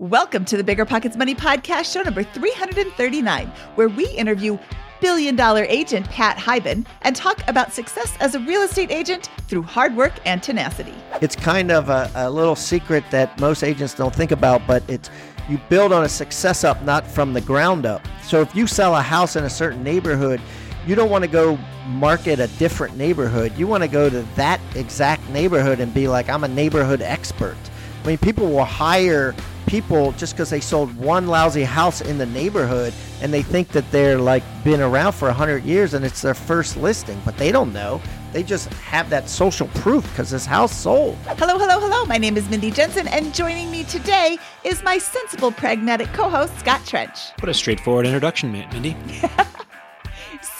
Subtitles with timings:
[0.00, 4.56] Welcome to the Bigger Pockets Money Podcast, show number 339, where we interview
[5.02, 9.60] billion dollar agent Pat Hiban and talk about success as a real estate agent through
[9.60, 10.94] hard work and tenacity.
[11.20, 15.10] It's kind of a, a little secret that most agents don't think about, but it's
[15.50, 18.00] you build on a success up, not from the ground up.
[18.22, 20.40] So if you sell a house in a certain neighborhood,
[20.86, 21.58] you don't want to go
[21.88, 23.52] market a different neighborhood.
[23.58, 27.58] You want to go to that exact neighborhood and be like, I'm a neighborhood expert.
[28.02, 29.34] I mean, people will hire
[29.70, 33.88] people just because they sold one lousy house in the neighborhood and they think that
[33.92, 37.72] they're like been around for 100 years and it's their first listing, but they don't
[37.72, 38.02] know.
[38.32, 41.14] They just have that social proof because this house sold.
[41.38, 42.04] Hello, hello, hello.
[42.04, 46.56] My name is Mindy Jensen, and joining me today is my sensible, pragmatic co host,
[46.58, 47.18] Scott Trench.
[47.38, 48.96] What a straightforward introduction, Mindy.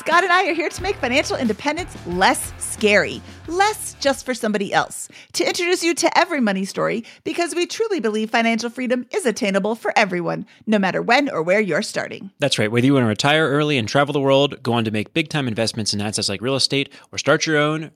[0.00, 4.72] Scott and I are here to make financial independence less scary, less just for somebody
[4.72, 9.26] else, to introduce you to every money story because we truly believe financial freedom is
[9.26, 12.30] attainable for everyone, no matter when or where you're starting.
[12.38, 12.72] That's right.
[12.72, 15.28] Whether you want to retire early and travel the world, go on to make big
[15.28, 17.90] time investments in assets like real estate, or start your own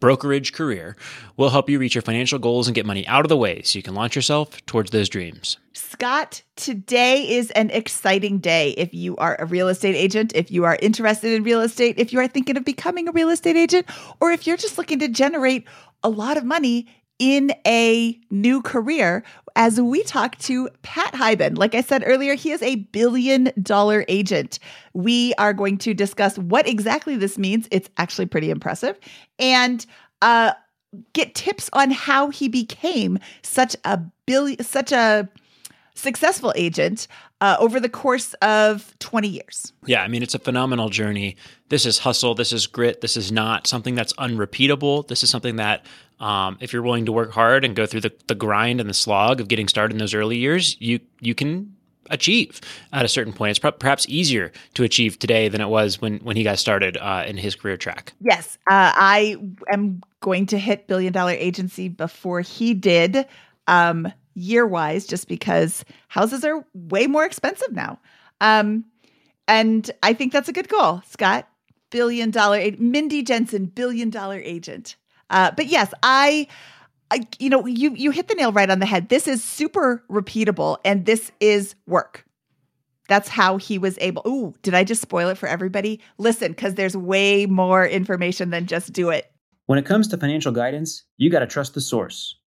[0.00, 0.96] brokerage career,
[1.36, 3.78] we'll help you reach your financial goals and get money out of the way so
[3.78, 5.58] you can launch yourself towards those dreams.
[5.72, 10.64] Scott, today is an exciting day if you are a real estate agent, if you
[10.64, 13.86] are interested in real estate, if you are thinking of becoming a real estate agent,
[14.20, 15.66] or if you're just looking to generate
[16.02, 16.86] a lot of money
[17.18, 19.22] in a new career
[19.56, 21.56] as we talk to Pat Hiban.
[21.56, 24.58] Like I said earlier, he is a billion dollar agent.
[24.92, 27.68] We are going to discuss what exactly this means.
[27.70, 28.98] It's actually pretty impressive.
[29.38, 29.84] And
[30.22, 30.52] uh,
[31.12, 35.28] get tips on how he became such a billion, such a
[35.94, 37.06] successful agent
[37.44, 39.74] uh, over the course of 20 years.
[39.84, 41.36] Yeah, I mean, it's a phenomenal journey.
[41.68, 42.34] This is hustle.
[42.34, 43.02] This is grit.
[43.02, 45.02] This is not something that's unrepeatable.
[45.02, 45.84] This is something that
[46.20, 48.94] um, if you're willing to work hard and go through the, the grind and the
[48.94, 51.76] slog of getting started in those early years, you you can
[52.08, 52.62] achieve
[52.94, 53.50] at a certain point.
[53.50, 57.24] It's perhaps easier to achieve today than it was when when he got started uh,
[57.26, 58.14] in his career track.
[58.20, 59.36] Yes, uh, I
[59.70, 63.26] am going to hit billion dollar agency before he did,
[63.66, 67.98] um, year wise, just because houses are way more expensive now.
[68.40, 68.84] Um,
[69.48, 71.48] and I think that's a good goal, Scott.
[71.90, 74.96] Billion dollar, Mindy Jensen, billion dollar agent.
[75.30, 76.48] Uh, but yes, I,
[77.10, 79.08] I, you know, you you hit the nail right on the head.
[79.08, 82.24] This is super repeatable, and this is work.
[83.08, 84.22] That's how he was able.
[84.26, 86.00] Ooh, did I just spoil it for everybody?
[86.18, 89.30] Listen, because there's way more information than just do it.
[89.66, 92.36] When it comes to financial guidance, you got to trust the source.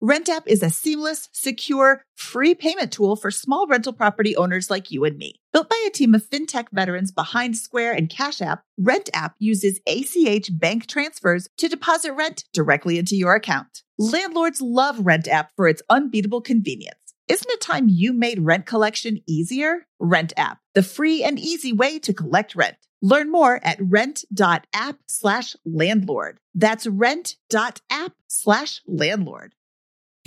[0.00, 4.92] Rent app is a seamless, secure, free payment tool for small rental property owners like
[4.92, 5.40] you and me.
[5.52, 9.80] Built by a team of fintech veterans behind Square and Cash App, Rent app uses
[9.88, 13.82] ACH bank transfers to deposit rent directly into your account.
[13.98, 16.94] Landlords love Rent app for its unbeatable convenience.
[17.26, 19.86] Isn't it time you made rent collection easier?
[19.98, 22.76] Rent app, the free and easy way to collect rent.
[23.02, 26.38] Learn more at rent.app slash landlord.
[26.54, 29.54] That's rent.app slash landlord.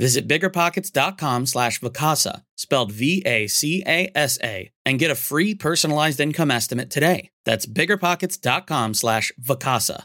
[0.00, 7.28] Visit biggerpockets.com slash Vacasa, spelled V-A-C-A-S-A, and get a free personalized income estimate today.
[7.44, 10.04] That's biggerpockets.com slash Vacasa.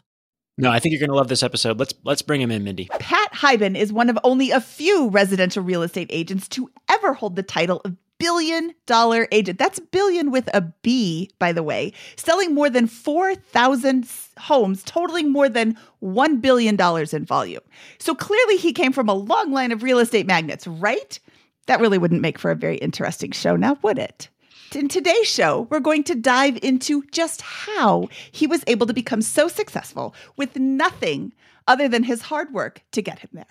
[0.58, 1.80] No, I think you're going to love this episode.
[1.80, 2.90] Let's let's bring him in, Mindy.
[3.00, 7.38] Pat Hiban is one of only a few residential real estate agents to ever hold
[7.38, 9.60] the title of billion dollar agent.
[9.60, 14.08] That's billion with a B, by the way, selling more than 4,000
[14.38, 16.80] homes, totaling more than $1 billion
[17.14, 17.62] in volume.
[18.00, 21.20] So clearly he came from a long line of real estate magnates, right?
[21.68, 24.30] That really wouldn't make for a very interesting show now, would it?
[24.74, 29.22] In today's show, we're going to dive into just how he was able to become
[29.22, 31.34] so successful with nothing
[31.68, 33.46] other than his hard work to get him there.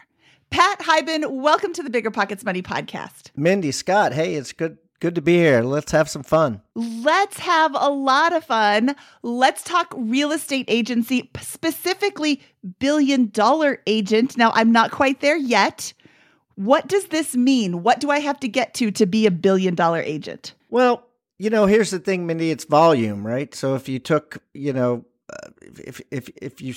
[0.50, 3.31] Pat Hiban, welcome to the Bigger Pockets Money podcast.
[3.37, 5.62] Mindy Scott, hey, it's good good to be here.
[5.62, 6.62] Let's have some fun.
[6.75, 8.94] Let's have a lot of fun.
[9.23, 12.41] Let's talk real estate agency, specifically
[12.79, 14.37] billion dollar agent.
[14.37, 15.93] Now, I'm not quite there yet.
[16.55, 17.82] What does this mean?
[17.82, 20.55] What do I have to get to to be a billion dollar agent?
[20.70, 21.06] Well,
[21.38, 22.50] you know, here's the thing, Mindy.
[22.50, 23.52] It's volume, right?
[23.55, 26.75] So if you took, you know, uh, if if if you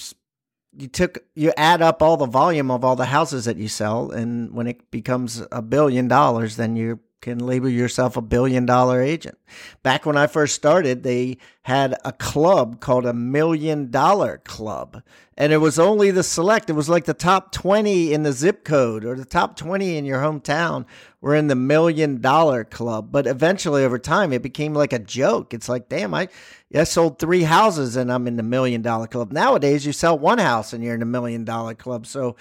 [0.77, 4.11] you took you add up all the volume of all the houses that you sell,
[4.11, 9.01] and when it becomes a billion dollars, then you can label yourself a billion dollar
[9.01, 9.37] agent.
[9.81, 15.01] Back when I first started, they had a club called a million dollar club.
[15.35, 18.63] And it was only the select, it was like the top 20 in the zip
[18.63, 20.85] code or the top 20 in your hometown
[21.21, 23.11] were in the million dollar club.
[23.11, 25.53] But eventually, over time, it became like a joke.
[25.53, 26.29] It's like, damn, I,
[26.75, 29.31] I sold three houses and I'm in the million dollar club.
[29.31, 32.05] Nowadays, you sell one house and you're in the million dollar club.
[32.05, 32.35] So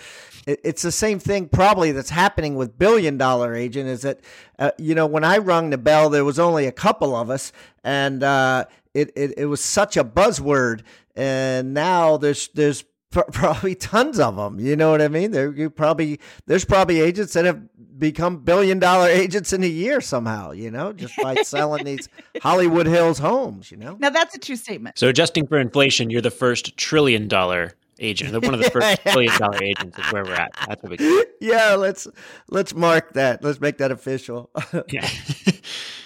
[0.46, 4.20] it, it's the same thing probably that's happening with billion dollar agent is that,
[4.58, 7.52] uh, you know, when I rung the bell, there was only a couple of us
[7.84, 8.64] and uh,
[8.94, 10.82] it, it, it was such a buzzword.
[11.14, 12.84] And now there's, there's,
[13.32, 14.60] probably tons of them.
[14.60, 15.30] You know what I mean?
[15.30, 17.60] There you probably there's probably agents that have
[17.98, 22.08] become billion dollar agents in a year somehow, you know, just by selling these
[22.42, 23.96] Hollywood Hills homes, you know?
[23.98, 24.98] Now that's a true statement.
[24.98, 28.32] So adjusting for inflation, you're the first trillion dollar agent.
[28.44, 30.52] One of the first billion dollar agents is where we're at.
[30.68, 32.06] That's what we Yeah, let's
[32.48, 33.42] let's mark that.
[33.42, 34.50] Let's make that official.
[34.90, 35.08] yeah.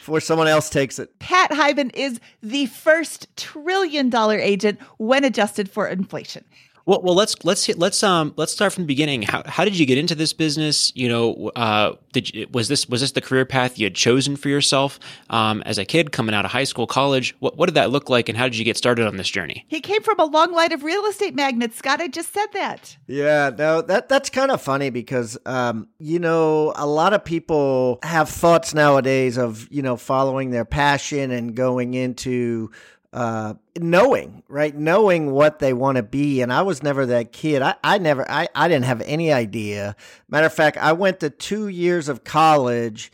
[0.01, 1.19] Before someone else takes it.
[1.19, 6.45] Pat Hiban is the first trillion dollar agent when adjusted for inflation.
[6.87, 9.23] Well, well, let's let's hit, let's um let's start from the beginning.
[9.23, 10.93] How how did you get into this business?
[10.95, 14.37] You know, uh, did you, was this was this the career path you had chosen
[14.37, 14.99] for yourself
[15.29, 17.35] um, as a kid coming out of high school, college?
[17.41, 19.65] What what did that look like, and how did you get started on this journey?
[19.69, 22.01] He came from a long line of real estate magnates, Scott.
[22.01, 22.97] I just said that.
[23.07, 27.99] Yeah, no, that that's kind of funny because um, you know a lot of people
[28.03, 32.71] have thoughts nowadays of you know following their passion and going into
[33.13, 34.75] uh, knowing, right?
[34.75, 36.43] Knowing what they want to be.
[36.43, 37.63] And I was never that kid.
[37.63, 39.97] I, I never, I, I didn't have any idea.
[40.29, 43.11] Matter of fact, I went to two years of college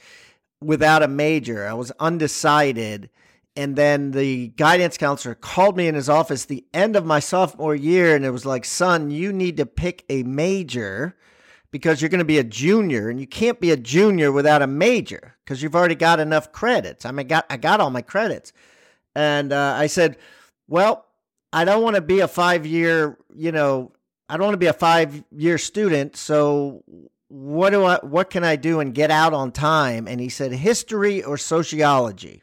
[0.60, 1.66] without a major.
[1.66, 3.10] I was undecided.
[3.56, 7.74] And then the guidance counselor called me in his office the end of my sophomore
[7.74, 8.14] year.
[8.14, 11.16] And it was like, son, you need to pick a major
[11.70, 14.66] because you're going to be a junior and you can't be a junior without a
[14.66, 17.06] major because you've already got enough credits.
[17.06, 18.52] I mean, I got, I got all my credits.
[19.16, 20.18] And uh, I said,
[20.68, 21.06] well,
[21.50, 23.92] I don't want to be a five year, you know,
[24.28, 26.16] I don't want to be a five year student.
[26.16, 26.84] So
[27.28, 30.06] what do I, what can I do and get out on time?
[30.06, 32.42] And he said, history or sociology.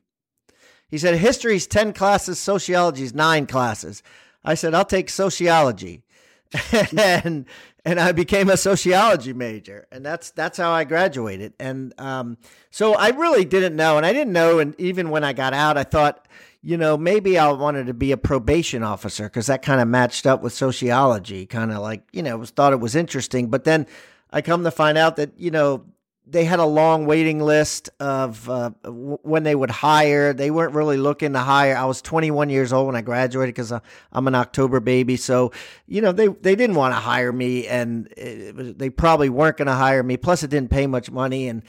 [0.90, 4.02] He said, history is 10 classes, sociology is nine classes.
[4.44, 6.02] I said, I'll take sociology.
[6.98, 7.46] and,
[7.86, 11.54] and I became a sociology major, and that's that's how I graduated.
[11.60, 12.38] And um,
[12.70, 15.78] so I really didn't know, and I didn't know, and even when I got out,
[15.78, 16.28] I thought,
[16.64, 20.26] you know, maybe I wanted to be a probation officer because that kind of matched
[20.26, 23.50] up with sociology, kind of like, you know, was, thought it was interesting.
[23.50, 23.86] But then
[24.32, 25.86] I come to find out that, you know,
[26.26, 30.32] they had a long waiting list of uh, w- when they would hire.
[30.32, 31.76] They weren't really looking to hire.
[31.76, 35.18] I was 21 years old when I graduated because I'm an October baby.
[35.18, 35.52] So,
[35.86, 39.68] you know, they, they didn't want to hire me and it, they probably weren't going
[39.68, 40.16] to hire me.
[40.16, 41.50] Plus, it didn't pay much money.
[41.50, 41.62] And,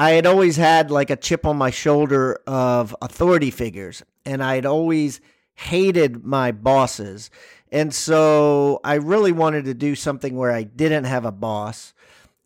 [0.00, 4.66] I had always had like a chip on my shoulder of authority figures, and I'd
[4.66, 5.20] always
[5.54, 7.30] hated my bosses.
[7.72, 11.92] And so I really wanted to do something where I didn't have a boss.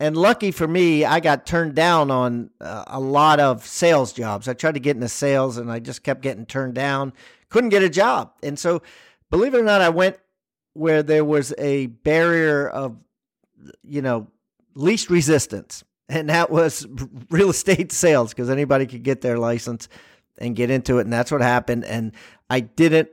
[0.00, 4.48] And lucky for me, I got turned down on uh, a lot of sales jobs.
[4.48, 7.12] I tried to get into sales and I just kept getting turned down.
[7.48, 8.32] Couldn't get a job.
[8.42, 8.82] And so,
[9.30, 10.18] believe it or not, I went
[10.72, 12.96] where there was a barrier of,
[13.84, 14.26] you know,
[14.74, 16.86] least resistance and that was
[17.30, 19.88] real estate sales because anybody could get their license
[20.38, 22.12] and get into it and that's what happened and
[22.50, 23.08] i didn't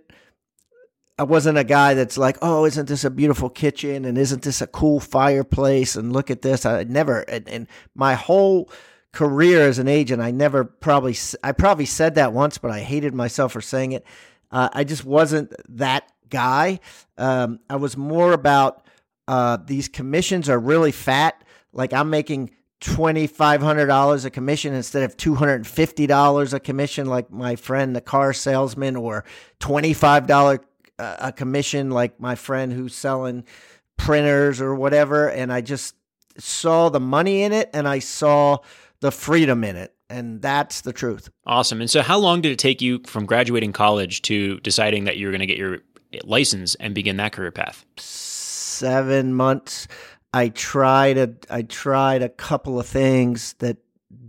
[1.17, 4.61] i wasn't a guy that's like oh isn't this a beautiful kitchen and isn't this
[4.61, 6.65] a cool fireplace and look at this.
[6.65, 8.69] I never and, and my whole
[9.11, 13.13] career as an agent i never probably i probably said that once but i hated
[13.13, 14.05] myself for saying it.
[14.51, 16.79] Uh, i just wasn't that guy.
[17.17, 18.85] Um, i was more about
[19.27, 21.41] uh, these commissions are really fat.
[21.71, 22.51] Like i'm making
[22.81, 29.23] $2,500 a commission instead of $250 a commission, like my friend, the car salesman, or
[29.59, 30.59] $25
[30.97, 33.43] uh, a commission, like my friend who's selling
[33.97, 35.29] printers or whatever.
[35.29, 35.95] And I just
[36.37, 38.59] saw the money in it and I saw
[38.99, 39.93] the freedom in it.
[40.09, 41.29] And that's the truth.
[41.45, 41.79] Awesome.
[41.79, 45.27] And so, how long did it take you from graduating college to deciding that you
[45.27, 45.79] were going to get your
[46.25, 47.85] license and begin that career path?
[47.97, 49.87] Seven months.
[50.33, 53.77] I tried a I tried a couple of things that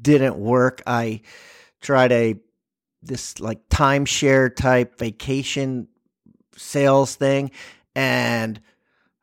[0.01, 0.83] didn't work.
[0.87, 1.23] I
[1.81, 2.37] tried a
[3.03, 5.89] this like timeshare type vacation
[6.57, 7.51] sales thing
[7.95, 8.61] and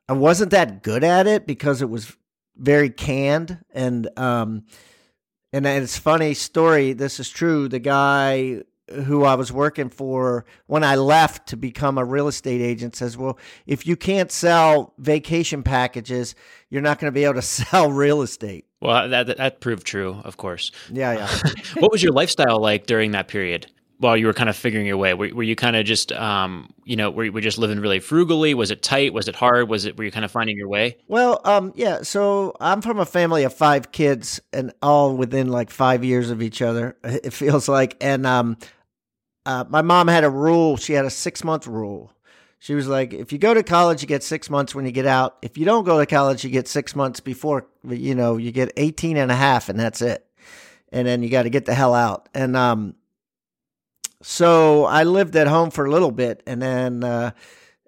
[0.08, 2.16] I wasn't that good at it because it was
[2.58, 4.64] very canned and um
[5.54, 10.84] and it's funny story this is true the guy who I was working for when
[10.84, 15.64] I left to become a real estate agent says, "Well, if you can't sell vacation
[15.64, 16.36] packages,
[16.70, 20.22] you're not going to be able to sell real estate." Well, that that proved true,
[20.24, 20.72] of course.
[20.92, 21.52] Yeah, yeah.
[21.80, 23.68] what was your lifestyle like during that period?
[23.98, 26.74] While you were kind of figuring your way, were, were you kind of just, um,
[26.86, 28.54] you know, were you were just living really frugally?
[28.54, 29.14] Was it tight?
[29.14, 29.68] Was it hard?
[29.68, 30.96] Was it were you kind of finding your way?
[31.10, 32.04] Well, um, yeah.
[32.04, 36.42] So I'm from a family of five kids, and all within like five years of
[36.42, 36.96] each other.
[37.04, 38.56] It feels like, and um,
[39.50, 40.78] uh, my mom had a rule.
[40.78, 42.14] She had a six month rule.
[42.60, 45.08] She was like, if you go to college, you get six months when you get
[45.08, 45.38] out.
[45.42, 48.72] If you don't go to college, you get six months before, you know, you get
[48.78, 50.24] 18 and a half and that's it.
[50.92, 52.30] And then you got to get the hell out.
[52.32, 52.94] And, um,
[54.22, 57.32] so I lived at home for a little bit and then, uh,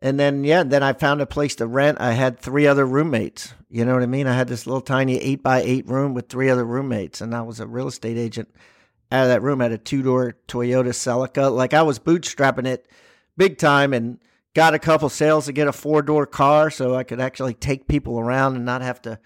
[0.01, 2.01] and then, yeah, then I found a place to rent.
[2.01, 3.53] I had three other roommates.
[3.69, 4.25] You know what I mean?
[4.25, 7.41] I had this little tiny eight by eight room with three other roommates and I
[7.41, 8.49] was a real estate agent
[9.11, 9.61] out of that room.
[9.61, 11.53] I had a two door Toyota Celica.
[11.53, 12.87] Like I was bootstrapping it
[13.37, 14.19] big time and
[14.53, 17.87] got a couple sales to get a four door car so I could actually take
[17.87, 19.19] people around and not have to,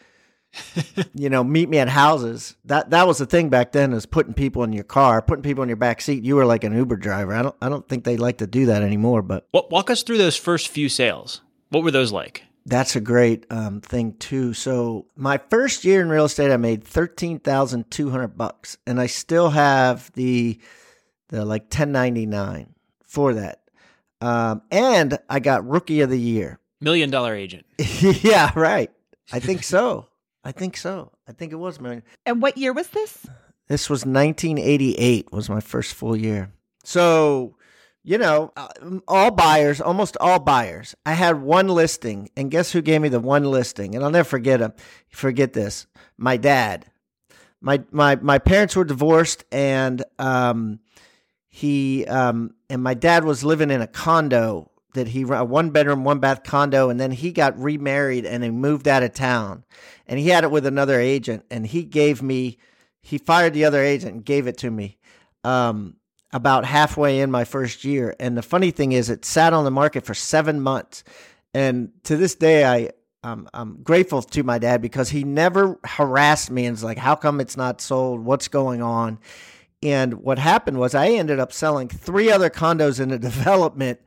[1.13, 2.56] you know, meet me at houses.
[2.65, 5.63] That that was the thing back then is putting people in your car, putting people
[5.63, 6.24] in your back seat.
[6.24, 7.34] You were like an Uber driver.
[7.34, 9.22] I don't I don't think they like to do that anymore.
[9.22, 11.42] But walk us through those first few sales.
[11.70, 12.44] What were those like?
[12.66, 14.54] That's a great um, thing too.
[14.54, 19.00] So my first year in real estate, I made thirteen thousand two hundred bucks, and
[19.00, 20.60] I still have the
[21.30, 23.62] the like ten ninety nine for that.
[24.22, 27.66] Um, and I got rookie of the year, million dollar agent.
[28.02, 28.90] yeah, right.
[29.32, 30.08] I think so.
[30.44, 31.12] I think so.
[31.28, 32.04] I think it was million.
[32.26, 33.28] And what year was this?
[33.68, 35.32] This was 1988.
[35.32, 36.52] Was my first full year.
[36.84, 37.55] So
[38.06, 38.68] you know, uh,
[39.08, 40.96] all buyers, almost all buyers.
[41.08, 43.96] I had one listing, and guess who gave me the one listing?
[43.96, 44.74] And I'll never forget him.
[45.10, 45.88] Forget this.
[46.16, 46.86] My dad.
[47.62, 50.80] My my my parents were divorced, and um,
[51.50, 56.04] he um, and my dad was living in a condo that he a one bedroom,
[56.04, 59.64] one bath condo, and then he got remarried and he moved out of town,
[60.06, 62.58] and he had it with another agent, and he gave me,
[63.02, 64.98] he fired the other agent and gave it to me.
[65.44, 65.96] Um,
[66.36, 68.13] about halfway in my first year.
[68.20, 71.06] And the funny thing is, it sat on the market for seven months.
[71.54, 72.92] And to this day, I
[73.24, 77.39] I'm grateful to my dad because he never harassed me and was like, "How come
[77.39, 78.20] it's not sold?
[78.20, 79.18] What's going on?"
[79.82, 84.01] And what happened was I ended up selling three other condos in the development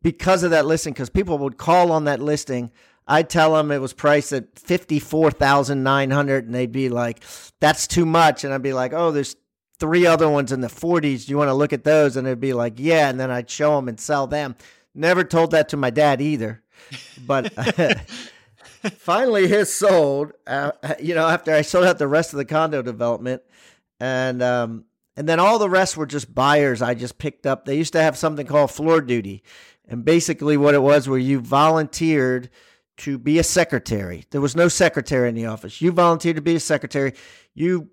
[0.00, 0.94] because of that listing.
[0.94, 2.72] Because people would call on that listing.
[3.06, 6.88] I'd tell them it was priced at fifty four thousand nine hundred, and they'd be
[6.88, 7.22] like,
[7.60, 9.36] "That's too much," and I'd be like, "Oh, there's
[9.82, 11.26] three other ones in the 40s.
[11.26, 12.16] Do you want to look at those?
[12.16, 13.08] And it'd be like, yeah.
[13.08, 14.54] And then I'd show them and sell them.
[14.94, 16.62] Never told that to my dad either.
[17.26, 17.52] But
[18.96, 20.70] finally, his sold, uh,
[21.00, 23.42] you know, after I sold out the rest of the condo development.
[23.98, 24.84] And, um,
[25.16, 27.64] and then all the rest were just buyers I just picked up.
[27.64, 29.42] They used to have something called floor duty.
[29.88, 32.50] And basically, what it was where you volunteered
[32.98, 34.26] to be a secretary.
[34.30, 35.82] There was no secretary in the office.
[35.82, 37.14] You volunteered to be a secretary.
[37.52, 37.90] You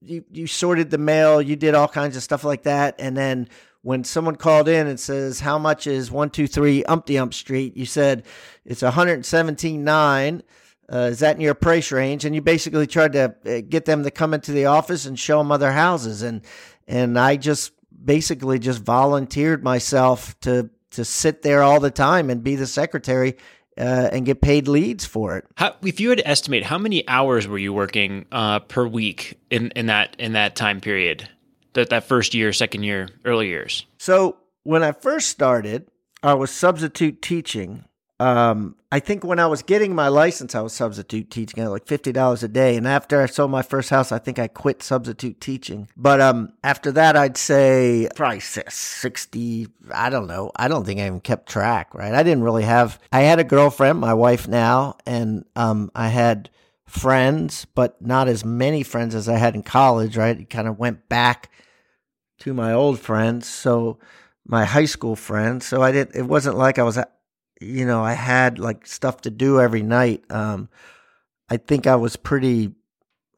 [0.00, 3.48] you you sorted the mail, you did all kinds of stuff like that, and then
[3.82, 7.76] when someone called in and says how much is one two three Umpty Ump Street,
[7.76, 8.24] you said
[8.64, 10.42] it's one hundred seventeen nine.
[10.90, 12.24] Uh, is that in your price range?
[12.24, 15.38] And you basically tried to uh, get them to come into the office and show
[15.38, 16.42] them other houses, and
[16.86, 17.72] and I just
[18.04, 23.36] basically just volunteered myself to to sit there all the time and be the secretary
[23.78, 25.44] uh, and get paid leads for it.
[25.56, 29.38] How, if you had to estimate, how many hours were you working uh, per week
[29.50, 31.28] in, in that in that time period?
[31.74, 33.86] That that first year, second year, early years.
[33.98, 35.86] So when I first started,
[36.22, 37.84] I was substitute teaching
[38.20, 41.86] um, I think when I was getting my license, I was substitute teaching at like
[41.86, 42.76] fifty dollars a day.
[42.76, 45.88] And after I sold my first house, I think I quit substitute teaching.
[45.96, 49.68] But um, after that, I'd say probably sixty.
[49.92, 50.50] I don't know.
[50.56, 51.94] I don't think I even kept track.
[51.94, 52.12] Right?
[52.12, 52.98] I didn't really have.
[53.12, 56.50] I had a girlfriend, my wife now, and um, I had
[56.86, 60.16] friends, but not as many friends as I had in college.
[60.16, 60.40] Right?
[60.40, 61.52] It kind of went back
[62.40, 63.46] to my old friends.
[63.46, 63.98] So
[64.44, 65.66] my high school friends.
[65.66, 66.16] So I didn't.
[66.16, 66.98] It wasn't like I was
[67.60, 70.24] you know, I had like stuff to do every night.
[70.30, 70.68] Um,
[71.48, 72.72] I think I was pretty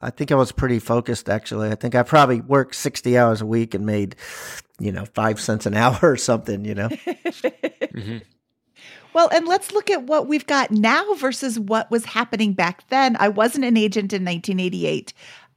[0.03, 1.71] I think I was pretty focused actually.
[1.71, 4.17] I think I probably worked 60 hours a week and made,
[4.79, 6.89] you know, five cents an hour or something, you know?
[6.89, 8.19] Mm-hmm.
[9.13, 13.17] Well, and let's look at what we've got now versus what was happening back then.
[13.19, 15.13] I wasn't an agent in 1988.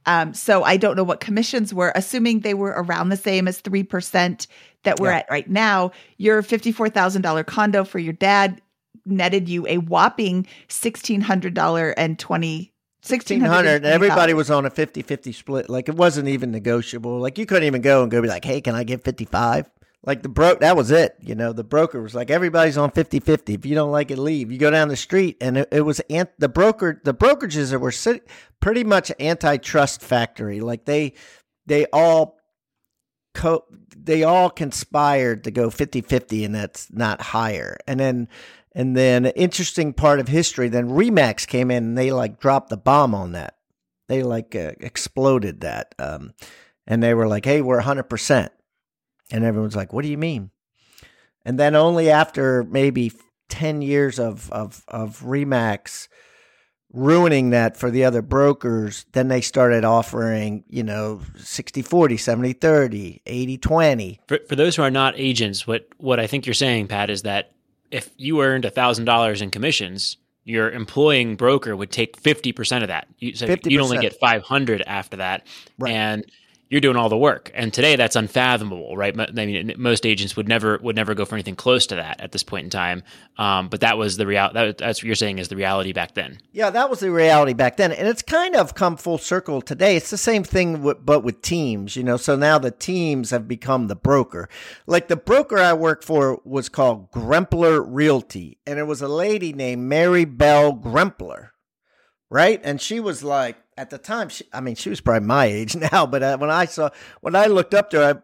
[0.06, 3.60] Um, so I don't know what commissions were, assuming they were around the same as
[3.62, 4.46] 3%
[4.82, 5.18] that we're Yeah.
[5.18, 5.92] at right now.
[6.18, 8.60] Your $54,000 condo for your dad
[9.06, 12.70] netted you a whopping $1,600 and 20
[13.06, 17.44] 1600 and everybody was on a 50-50 split like it wasn't even negotiable like you
[17.44, 19.68] couldn't even go and go be like hey can i get 55
[20.06, 21.52] like the broke that was it you know?
[21.52, 24.52] The broker was like everybody's on 50-50 if you don't like it leave.
[24.52, 27.78] You go down the street and it, it was ant- the broker the brokerages that
[27.78, 28.28] were sit-
[28.60, 30.60] pretty much antitrust factory.
[30.60, 31.14] Like they
[31.66, 32.38] they all
[33.34, 33.64] co-
[33.96, 37.76] they all conspired to go 50-50 and that's not higher.
[37.86, 38.28] And then
[38.72, 42.76] and then interesting part of history then remax came in and they like dropped the
[42.76, 43.56] bomb on that.
[44.08, 46.34] They like uh, exploded that um
[46.86, 48.48] and they were like hey we're 100%
[49.30, 50.50] and everyone's like what do you mean
[51.44, 53.12] and then only after maybe
[53.48, 56.08] 10 years of of of remax
[56.92, 62.52] ruining that for the other brokers then they started offering you know 60 40 70
[62.52, 66.54] 30 80 20 For, for those who are not agents, what what I think you're
[66.54, 67.52] saying, Pat, is that
[67.90, 72.88] if you earned thousand dollars in commissions, your employing broker would take fifty percent of
[72.88, 73.08] that.
[73.18, 75.46] You, so you'd only get five hundred after that,
[75.78, 75.92] Right.
[75.94, 76.24] and
[76.68, 77.50] you're doing all the work.
[77.54, 79.14] And today, that's unfathomable, right?
[79.18, 82.32] I mean, most agents would never would never go for anything close to that at
[82.32, 83.02] this point in time.
[83.36, 84.50] Um, but that was the real.
[84.52, 86.38] That, that's what you're saying is the reality back then.
[86.52, 89.96] Yeah, that was the reality back then, and it's kind of come full circle today.
[89.96, 92.16] It's the same thing, with, but with teams, you know.
[92.16, 94.48] So now the teams have become the broker.
[94.86, 99.52] Like the broker I worked for was called Grempler Realty, and it was a lady
[99.52, 101.50] named Mary Bell Grempler,
[102.30, 102.60] right?
[102.64, 105.76] And she was like, at the time, she, I mean, she was probably my age
[105.92, 106.90] now, but uh, when I saw,
[107.20, 108.22] when I looked up to her,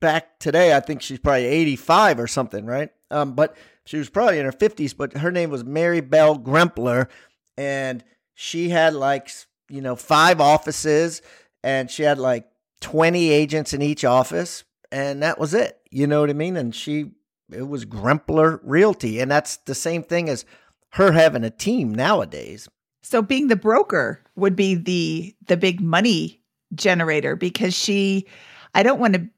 [0.00, 2.90] back today, I think she's probably eighty-five or something, right?
[3.10, 7.08] Um, but she was probably in her fifties, but her name was Mary Bell Grempler
[7.56, 9.30] and she had like
[9.68, 11.22] you know five offices
[11.62, 12.46] and she had like
[12.80, 16.74] 20 agents in each office and that was it you know what i mean and
[16.74, 17.10] she
[17.50, 20.44] it was grempler realty and that's the same thing as
[20.90, 22.68] her having a team nowadays
[23.06, 26.40] So being the broker would be the the big money
[26.74, 28.26] generator because she
[28.74, 29.28] I don't want to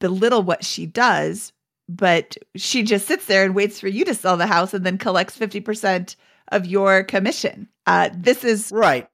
[0.00, 1.52] belittle what she does,
[1.88, 4.98] but she just sits there and waits for you to sell the house and then
[4.98, 6.16] collects 50%
[6.50, 7.68] of your commission.
[7.86, 9.08] Uh, this is right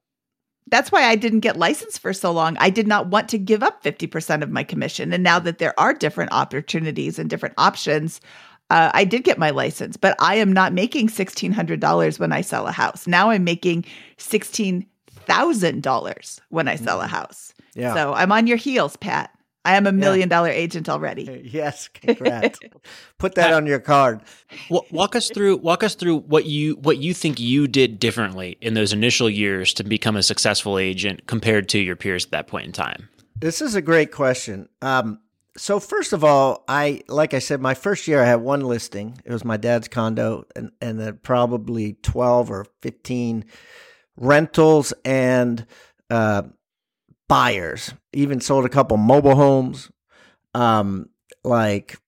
[0.70, 2.56] that's why I didn't get licensed for so long.
[2.58, 5.12] I did not want to give up 50% of my commission.
[5.12, 8.20] And now that there are different opportunities and different options,
[8.70, 12.66] uh, I did get my license, but I am not making $1,600 when I sell
[12.66, 13.06] a house.
[13.06, 13.84] Now I'm making
[14.18, 17.54] $16,000 when I sell a house.
[17.74, 19.30] yeah So I'm on your heels, Pat.
[19.64, 21.42] I am a million dollar agent already.
[21.44, 22.58] yes congrats
[23.18, 24.22] put that on your card
[24.70, 28.72] walk us through walk us through what you what you think you did differently in
[28.72, 32.64] those initial years to become a successful agent compared to your peers at that point
[32.66, 33.10] in time.
[33.36, 34.70] This is a great question.
[34.80, 35.20] Um,
[35.58, 39.20] so first of all, I like I said, my first year I had one listing.
[39.24, 43.44] It was my dad's condo, and and then probably twelve or fifteen
[44.16, 45.66] rentals and
[46.10, 46.42] uh,
[47.28, 47.92] buyers.
[48.12, 49.90] Even sold a couple mobile homes.
[50.54, 51.10] Um,
[51.44, 51.98] like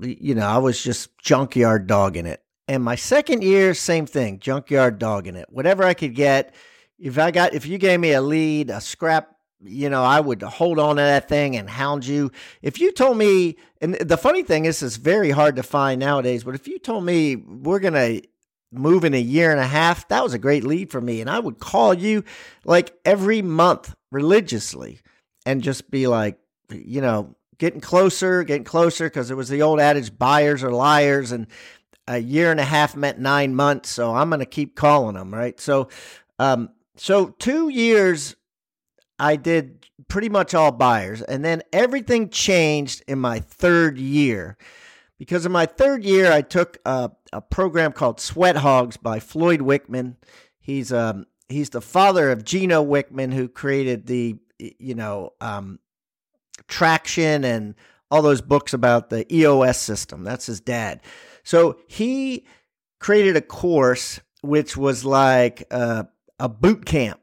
[0.00, 2.42] you know, I was just junkyard dogging it.
[2.68, 5.46] And my second year, same thing, junkyard dogging it.
[5.50, 6.54] Whatever I could get.
[6.98, 10.42] If I got, if you gave me a lead, a scrap you know, I would
[10.42, 12.30] hold on to that thing and hound you.
[12.62, 16.44] If you told me, and the funny thing is, it's very hard to find nowadays,
[16.44, 18.22] but if you told me we're going to
[18.72, 21.20] move in a year and a half, that was a great lead for me.
[21.20, 22.24] And I would call you
[22.64, 25.00] like every month religiously
[25.44, 26.38] and just be like,
[26.70, 31.32] you know, getting closer, getting closer, because it was the old adage buyers are liars.
[31.32, 31.46] And
[32.08, 33.90] a year and a half meant nine months.
[33.90, 35.58] So I'm going to keep calling them, right?
[35.60, 35.88] So,
[36.38, 38.34] um, so two years
[39.22, 41.22] I did pretty much all buyers.
[41.22, 44.58] And then everything changed in my third year.
[45.16, 49.60] Because in my third year, I took a, a program called Sweat Hogs by Floyd
[49.60, 50.16] Wickman.
[50.58, 55.78] He's um he's the father of Gino Wickman, who created the you know um,
[56.66, 57.76] traction and
[58.10, 60.24] all those books about the EOS system.
[60.24, 61.00] That's his dad.
[61.44, 62.44] So he
[62.98, 66.04] created a course which was like uh,
[66.40, 67.20] a boot camp,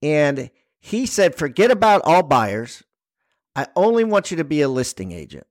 [0.00, 0.50] and
[0.86, 2.84] he said, forget about all buyers.
[3.56, 5.46] I only want you to be a listing agent.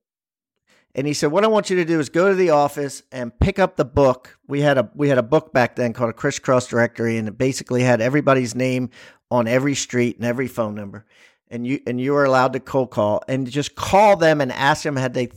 [0.94, 3.38] And he said, "What I want you to do is go to the office and
[3.38, 4.38] pick up the book.
[4.48, 7.36] We had a we had a book back then called a crisscross directory, and it
[7.36, 8.88] basically had everybody's name
[9.30, 11.04] on every street and every phone number.
[11.50, 14.84] And you and you were allowed to cold call and just call them and ask
[14.84, 15.28] them had they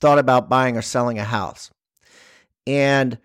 [0.00, 1.70] thought about buying or selling a house.
[2.66, 3.18] And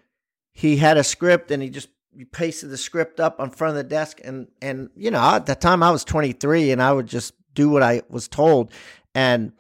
[0.54, 3.78] he had a script, and he just you pasted the script up on front of
[3.78, 7.08] the desk and and you know at the time I was 23 and I would
[7.08, 8.74] just do what I was told
[9.16, 9.54] and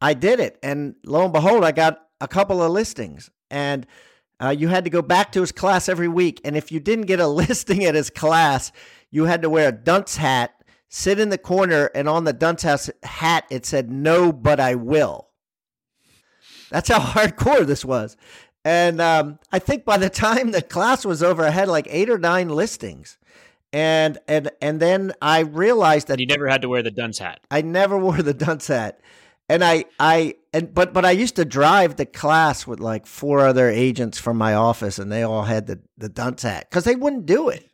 [0.00, 0.56] I did it.
[0.62, 3.88] And lo and behold I got a couple of listings and
[4.40, 7.06] uh, you had to go back to his class every week and if you didn't
[7.06, 8.70] get a listing at his class
[9.10, 10.54] you had to wear a dunce hat
[10.88, 15.30] sit in the corner and on the dunce hat it said no but I will.
[16.70, 18.16] That's how hardcore this was
[18.64, 22.10] and um, I think by the time the class was over, I had like eight
[22.10, 23.18] or nine listings.
[23.72, 27.40] And and and then I realized that you never had to wear the dunce hat.
[27.50, 29.00] I never wore the dunce hat.
[29.48, 33.40] And I I and but but I used to drive the class with like four
[33.40, 36.94] other agents from my office and they all had the the dunce hat cuz they
[36.94, 37.68] wouldn't do it.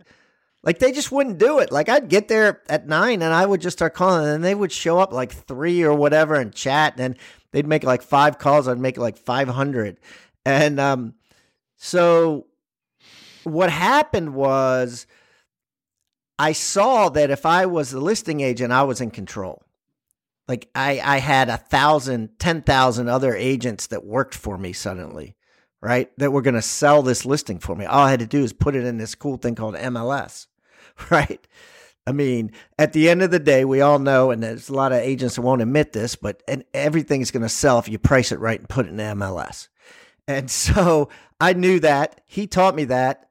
[0.62, 1.70] Like they just wouldn't do it.
[1.70, 4.72] Like I'd get there at 9 and I would just start calling and they would
[4.72, 7.16] show up like 3 or whatever and chat and
[7.52, 9.98] they'd make like 5 calls, I'd make like 500
[10.44, 11.14] and um,
[11.76, 12.46] so
[13.44, 15.06] what happened was
[16.38, 19.62] I saw that if I was the listing agent, I was in control.
[20.48, 25.36] Like I, I had a thousand, ten thousand other agents that worked for me suddenly,
[25.80, 26.10] right?
[26.18, 27.84] That were going to sell this listing for me.
[27.84, 30.46] All I had to do is put it in this cool thing called MLS,
[31.10, 31.46] right?
[32.06, 34.92] I mean, at the end of the day, we all know, and there's a lot
[34.92, 38.32] of agents that won't admit this, but and everything's going to sell if you price
[38.32, 39.68] it right and put it in MLS.
[40.30, 41.08] And so
[41.40, 42.20] I knew that.
[42.24, 43.28] He taught me that.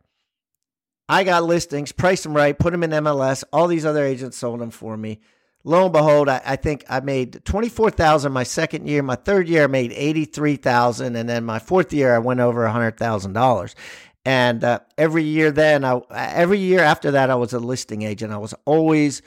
[1.07, 3.43] I got listings, priced them right, put them in MLS.
[3.51, 5.21] All these other agents sold them for me.
[5.63, 9.01] Lo and behold, I, I think I made twenty four thousand my second year.
[9.01, 12.39] My third year, I made eighty three thousand, and then my fourth year, I went
[12.39, 13.75] over hundred thousand dollars.
[14.23, 18.31] And uh, every year, then I every year after that, I was a listing agent.
[18.31, 19.21] I was always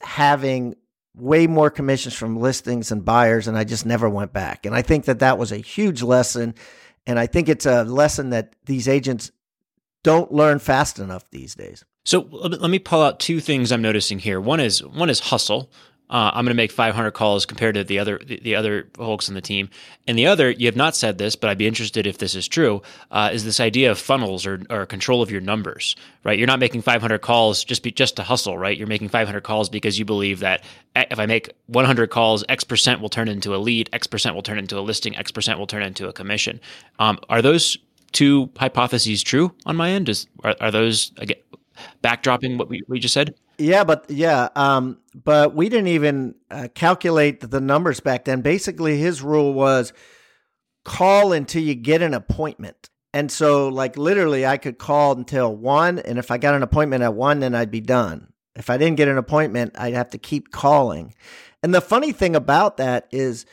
[0.00, 0.74] having
[1.14, 4.66] way more commissions from listings and buyers, and I just never went back.
[4.66, 6.54] And I think that that was a huge lesson
[7.06, 9.30] and I think it's a lesson that these agents
[10.02, 11.84] don't learn fast enough these days.
[12.04, 14.40] So let me pull out two things I'm noticing here.
[14.40, 15.70] One is one is hustle.
[16.08, 19.28] Uh, I'm going to make 500 calls compared to the other the, the, other folks
[19.28, 19.68] on the team.
[20.06, 22.46] And the other, you have not said this, but I'd be interested if this is
[22.46, 26.38] true, uh, is this idea of funnels or, or control of your numbers, right?
[26.38, 28.76] You're not making 500 calls just be, just to hustle, right?
[28.76, 30.62] You're making 500 calls because you believe that
[30.94, 34.42] if I make 100 calls, X percent will turn into a lead, X percent will
[34.42, 36.60] turn into a listing, X percent will turn into a commission.
[37.00, 37.78] Um, are those
[38.12, 40.08] two hypotheses true on my end?
[40.08, 41.38] Is, are, are those again,
[42.02, 43.34] backdropping what we, we just said?
[43.58, 48.42] Yeah, but yeah, um, but we didn't even uh, calculate the numbers back then.
[48.42, 49.92] Basically, his rule was
[50.84, 52.90] call until you get an appointment.
[53.14, 55.98] And so, like, literally, I could call until one.
[55.98, 58.32] And if I got an appointment at one, then I'd be done.
[58.54, 61.14] If I didn't get an appointment, I'd have to keep calling.
[61.62, 63.46] And the funny thing about that is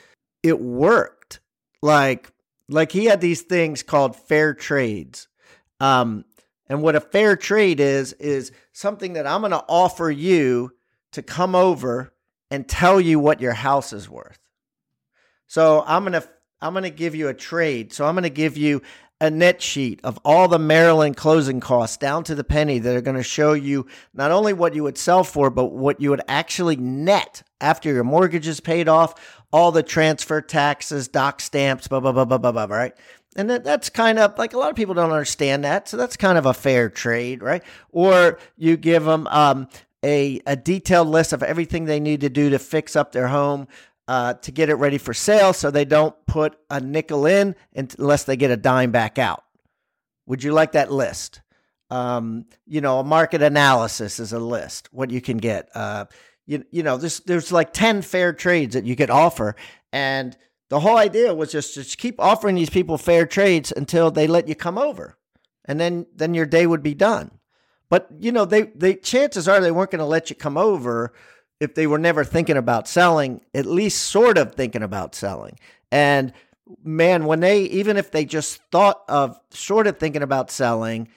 [0.43, 1.39] it worked.
[1.81, 2.31] Like,
[2.67, 5.27] like he had these things called fair trades.
[5.79, 6.25] Um,
[6.67, 10.71] and what a fair trade is, is something that I'm going to offer you
[11.11, 12.13] to come over
[12.49, 14.39] and tell you what your house is worth.
[15.47, 16.27] So I'm going to
[16.61, 17.91] I'm going to give you a trade.
[17.91, 18.81] So I'm going to give you
[19.19, 23.01] a net sheet of all the Maryland closing costs down to the penny that are
[23.01, 26.21] going to show you not only what you would sell for, but what you would
[26.27, 31.99] actually net after your mortgage is paid off, all the transfer taxes, doc stamps, blah,
[31.99, 32.93] blah, blah, blah, blah, blah, right?
[33.35, 35.87] And that, that's kind of like a lot of people don't understand that.
[35.87, 37.63] So that's kind of a fair trade, right?
[37.91, 39.67] Or you give them um,
[40.03, 43.67] a, a detailed list of everything they need to do to fix up their home
[44.07, 48.25] uh, to get it ready for sale so they don't put a nickel in unless
[48.25, 49.43] they get a dime back out.
[50.25, 51.41] Would you like that list?
[51.89, 55.69] Um, you know, a market analysis is a list, what you can get.
[55.75, 56.05] Uh,
[56.45, 59.55] you, you know, there's, there's like 10 fair trades that you could offer.
[59.91, 60.35] And
[60.73, 64.47] the whole idea was just to keep offering these people fair trades until they let
[64.47, 65.15] you come over,
[65.65, 67.29] and then then your day would be done.
[67.89, 71.13] But you know, they they chances are they weren't going to let you come over
[71.59, 75.59] if they were never thinking about selling, at least sort of thinking about selling.
[75.91, 76.33] And
[76.83, 81.07] man, when they even if they just thought of sort of thinking about selling,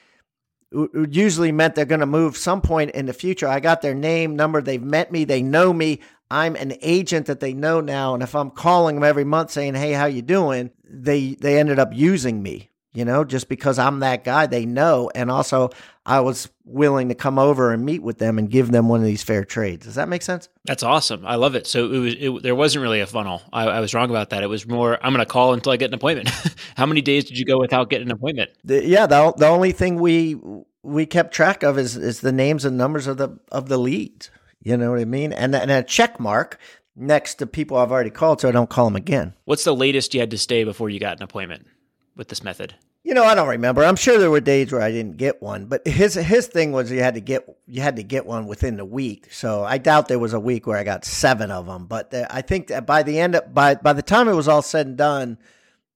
[1.09, 3.49] usually meant they're going to move some point in the future.
[3.49, 6.01] I got their name, number, they've met me, they know me.
[6.31, 9.75] I'm an agent that they know now, and if I'm calling them every month saying,
[9.75, 12.71] "Hey, how you doing?" they they ended up using me.
[12.93, 15.11] you know, just because I'm that guy, they know.
[15.15, 15.69] And also,
[16.07, 19.07] I was willing to come over and meet with them and give them one of
[19.07, 19.85] these fair trades.
[19.85, 20.49] Does that make sense?
[20.65, 21.27] That's awesome.
[21.27, 21.67] I love it.
[21.67, 23.43] So it was it, there wasn't really a funnel.
[23.53, 24.43] I, I, was wrong about that.
[24.43, 26.31] It was more I'm going to call until I get an appointment.
[26.77, 28.53] How many days did you go without getting an appointment?
[28.65, 30.41] The, yeah, the the only thing we
[30.83, 34.31] we kept track of is is the names and numbers of the of the leads.
[34.67, 35.33] You know what I mean?
[35.33, 36.59] And and a check mark
[36.97, 39.33] next to people I've already called, so I don't call them again.
[39.45, 41.69] What's the latest you had to stay before you got an appointment
[42.17, 42.75] with this method?
[43.05, 43.85] You know, I don't remember.
[43.85, 46.91] I'm sure there were days where I didn't get one, but his his thing was
[46.91, 49.33] you had to get you had to get one within the week.
[49.33, 51.87] So I doubt there was a week where I got seven of them.
[51.87, 54.49] But uh, I think that by the end of, by by the time it was
[54.49, 55.39] all said and done,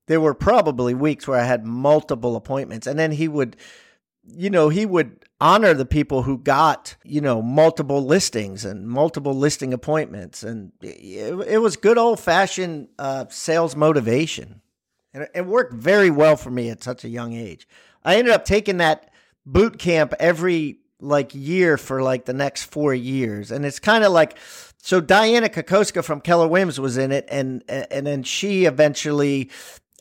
[0.06, 3.56] there were probably weeks where I had multiple appointments, and then he would,
[4.24, 9.34] you know, he would honor the people who got you know multiple listings and multiple
[9.34, 14.60] listing appointments, and it, it was good old fashioned uh, sales motivation.
[15.12, 17.66] And it worked very well for me at such a young age.
[18.04, 19.10] I ended up taking that
[19.44, 23.50] boot camp every like year for like the next four years.
[23.50, 24.36] And it's kind of like,
[24.78, 27.26] so Dianna Kokoszka from Keller Williams was in it.
[27.30, 29.50] And, and then she eventually,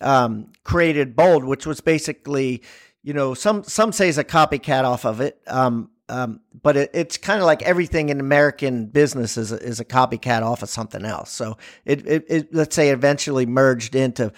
[0.02, 2.62] um, created Bold, which was basically,
[3.04, 5.42] you know, some, some say is a copycat off of it.
[5.48, 9.80] Um, um, but it, it's kind of like everything in American business is a, is
[9.80, 11.32] a copycat off of something else.
[11.32, 14.34] So it, it, it let's say eventually merged into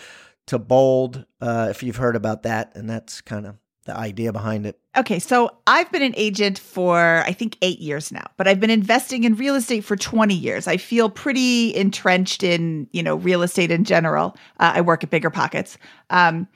[0.47, 2.76] to bold, uh, if you've heard about that.
[2.76, 4.78] And that's kind of the idea behind it.
[4.95, 8.69] Okay, so I've been an agent for I think eight years now, but I've been
[8.69, 10.67] investing in real estate for 20 years.
[10.67, 14.36] I feel pretty entrenched in, you know, real estate in general.
[14.60, 15.78] Uh, I work at Bigger Pockets.
[16.10, 16.47] Um,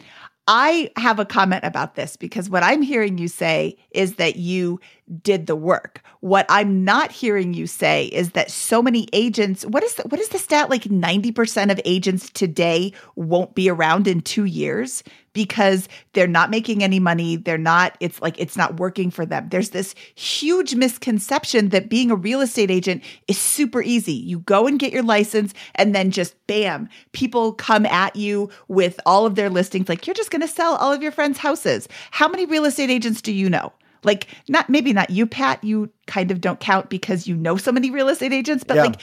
[0.48, 4.80] I have a comment about this because what I'm hearing you say is that you
[5.24, 6.04] did the work.
[6.20, 10.20] What I'm not hearing you say is that so many agents, what is the, what
[10.20, 15.04] is the stat like 90% of agents today won't be around in 2 years
[15.36, 19.50] because they're not making any money, they're not it's like it's not working for them.
[19.50, 24.14] There's this huge misconception that being a real estate agent is super easy.
[24.14, 29.00] You go and get your license and then just bam, people come at you with
[29.06, 31.88] all of their listings like you're just going to sell all of your friends' houses.
[32.12, 33.74] How many real estate agents do you know?
[34.06, 35.62] Like not maybe not you, Pat.
[35.64, 38.84] You kind of don't count because you know so many real estate agents, but yeah.
[38.84, 39.02] like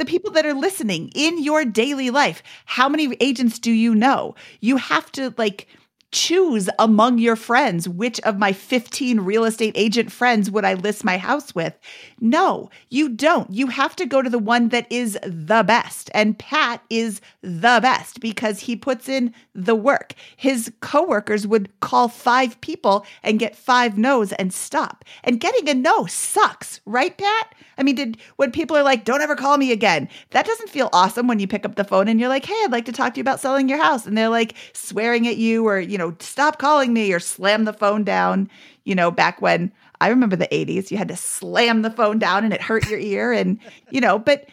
[0.00, 4.34] the people that are listening in your daily life, how many agents do you know?
[4.60, 5.68] You have to like
[6.12, 11.04] choose among your friends which of my 15 real estate agent friends would I list
[11.04, 11.78] my house with.
[12.20, 13.50] No, you don't.
[13.50, 16.10] You have to go to the one that is the best.
[16.14, 20.14] And Pat is the best because he puts in the work.
[20.36, 25.04] His coworkers would call five people and get five no's and stop.
[25.24, 27.54] And getting a no sucks, right, Pat?
[27.78, 30.90] I mean, did when people are like, don't ever call me again, that doesn't feel
[30.92, 33.14] awesome when you pick up the phone and you're like, hey, I'd like to talk
[33.14, 34.06] to you about selling your house.
[34.06, 37.72] And they're like swearing at you or, you know, stop calling me or slam the
[37.72, 38.50] phone down.
[38.84, 42.44] You know, back when I remember the 80s, you had to slam the phone down
[42.44, 43.32] and it hurt your ear.
[43.32, 43.58] And,
[43.90, 44.48] you know, but,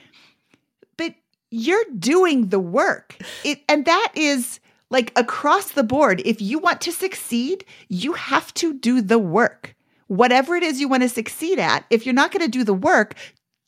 [0.97, 1.13] but
[1.49, 3.17] you're doing the work.
[3.43, 8.53] It, and that is, like across the board, if you want to succeed, you have
[8.55, 9.75] to do the work
[10.07, 12.73] whatever it is you want to succeed at, if you're not going to do the
[12.73, 13.13] work,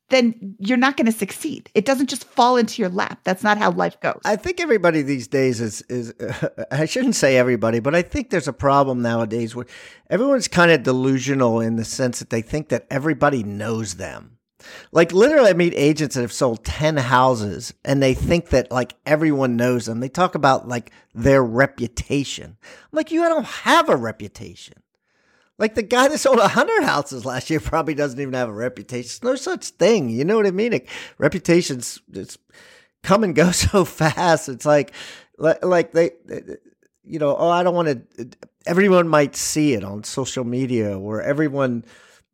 [0.10, 1.70] then you're not going to succeed.
[1.74, 3.20] It doesn't just fall into your lap.
[3.24, 4.22] That's not how life goes.
[4.26, 8.30] I think everybody these days is is uh, I shouldn't say everybody, but I think
[8.30, 9.66] there's a problem nowadays where
[10.10, 14.38] everyone's kind of delusional in the sense that they think that everybody knows them.
[14.92, 18.96] Like literally I meet agents that have sold 10 houses and they think that like
[19.06, 20.00] everyone knows them.
[20.00, 22.58] They talk about like their reputation.
[22.62, 24.76] I'm like you don't have a reputation.
[25.60, 28.54] Like the guy that sold a hundred houses last year probably doesn't even have a
[28.54, 29.20] reputation.
[29.22, 30.10] There's no such thing.
[30.10, 30.72] You know what I mean?
[30.72, 32.38] Like, reputations it's
[33.04, 34.50] come and go so fast.
[34.50, 34.94] It's like,
[35.38, 36.12] like they,
[37.04, 38.30] you know, oh, I don't want to.
[38.66, 41.86] Everyone might see it on social media, or everyone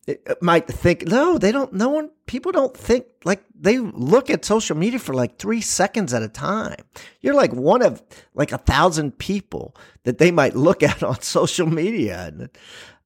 [0.08, 1.72] uh, might think, no, they don't.
[1.74, 6.14] No one, people don't think like they look at social media for like three seconds
[6.14, 6.84] at a time.
[7.22, 11.68] You're like one of like a thousand people that they might look at on social
[11.68, 12.50] media, and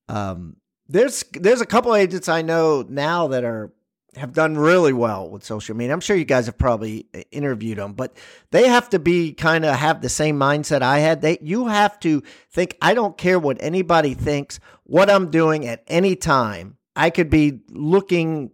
[0.10, 3.72] um, there's there's a couple agents I know now that are
[4.16, 5.94] have done really well with social media.
[5.94, 8.18] I'm sure you guys have probably uh, interviewed them, but
[8.50, 11.22] they have to be kind of have the same mindset I had.
[11.22, 15.84] They you have to think I don't care what anybody thinks, what I'm doing at
[15.88, 16.78] any time.
[16.96, 18.52] I could be looking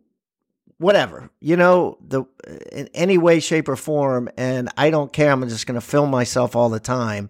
[0.78, 2.26] whatever, you know, the
[2.74, 5.32] in any way shape or form and I don't care.
[5.32, 7.30] I'm just going to film myself all the time.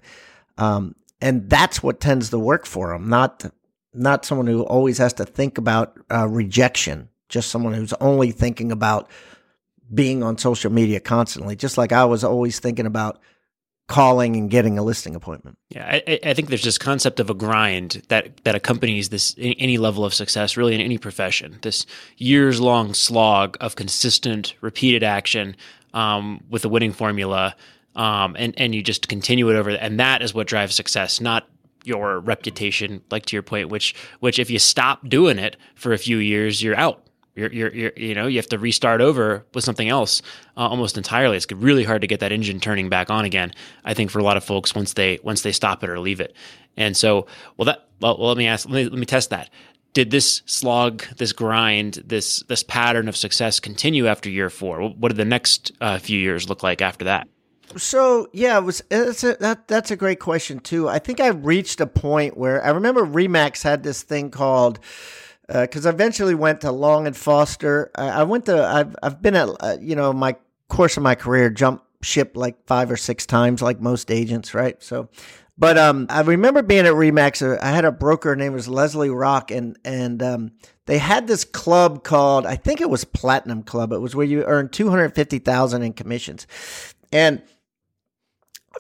[0.57, 3.45] Um, and that's what tends to work for them, not
[3.95, 8.71] not someone who always has to think about uh, rejection, just someone who's only thinking
[8.71, 9.09] about
[9.93, 13.19] being on social media constantly, just like I was always thinking about
[13.87, 15.57] calling and getting a listing appointment.
[15.69, 19.77] Yeah, I, I, think there's this concept of a grind that that accompanies this any
[19.77, 21.59] level of success, really in any profession.
[21.61, 21.85] This
[22.17, 25.55] years long slog of consistent, repeated action
[25.93, 27.55] um, with a winning formula,
[27.95, 31.47] um, and and you just continue it over, and that is what drives success, not
[31.85, 33.01] your reputation.
[33.11, 36.61] Like to your point, which which if you stop doing it for a few years,
[36.61, 40.21] you're out you're, you're, you're, you know, you have to restart over with something else
[40.55, 41.35] uh, almost entirely.
[41.35, 43.53] It's really hard to get that engine turning back on again.
[43.83, 46.21] I think for a lot of folks once they once they stop it or leave
[46.21, 46.33] it.
[46.77, 49.49] And so, well, that well, let me ask, let me, let me test that.
[49.93, 54.89] Did this slog, this grind, this this pattern of success continue after year four?
[54.89, 57.27] What did the next uh, few years look like after that?
[57.77, 60.87] So yeah, it was it's a, that that's a great question too.
[60.87, 64.79] I think I reached a point where I remember Remax had this thing called
[65.47, 67.91] because uh, I eventually went to Long and Foster.
[67.95, 70.35] I, I went to I've I've been at uh, you know my
[70.69, 74.81] course of my career jump ship like five or six times like most agents, right?
[74.81, 75.09] So,
[75.57, 77.41] but um, I remember being at Remax.
[77.41, 80.51] Uh, I had a broker name was Leslie Rock, and and um,
[80.85, 83.91] they had this club called I think it was Platinum Club.
[83.91, 86.47] It was where you earn two hundred fifty thousand in commissions,
[87.11, 87.41] and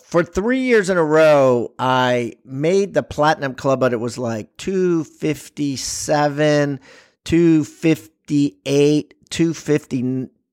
[0.03, 4.57] for three years in a row, I made the platinum club, but it was like
[4.57, 6.79] 257,
[7.23, 10.01] 258, 250,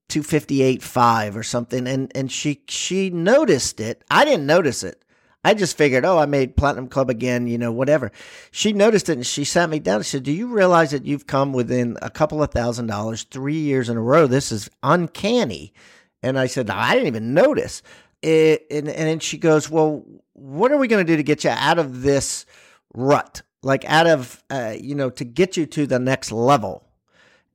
[0.08, 1.86] 258 5 or something.
[1.86, 4.04] And, and she, she noticed it.
[4.10, 4.98] I didn't notice it.
[5.44, 8.12] I just figured, oh, I made platinum club again, you know, whatever.
[8.52, 11.26] She noticed it and she sat me down and said, do you realize that you've
[11.26, 14.28] come within a couple of thousand dollars three years in a row?
[14.28, 15.74] This is uncanny.
[16.22, 17.82] And I said, I didn't even notice
[18.22, 21.44] it, and, and then she goes, Well, what are we going to do to get
[21.44, 22.46] you out of this
[22.94, 23.42] rut?
[23.62, 26.84] Like, out of, uh, you know, to get you to the next level.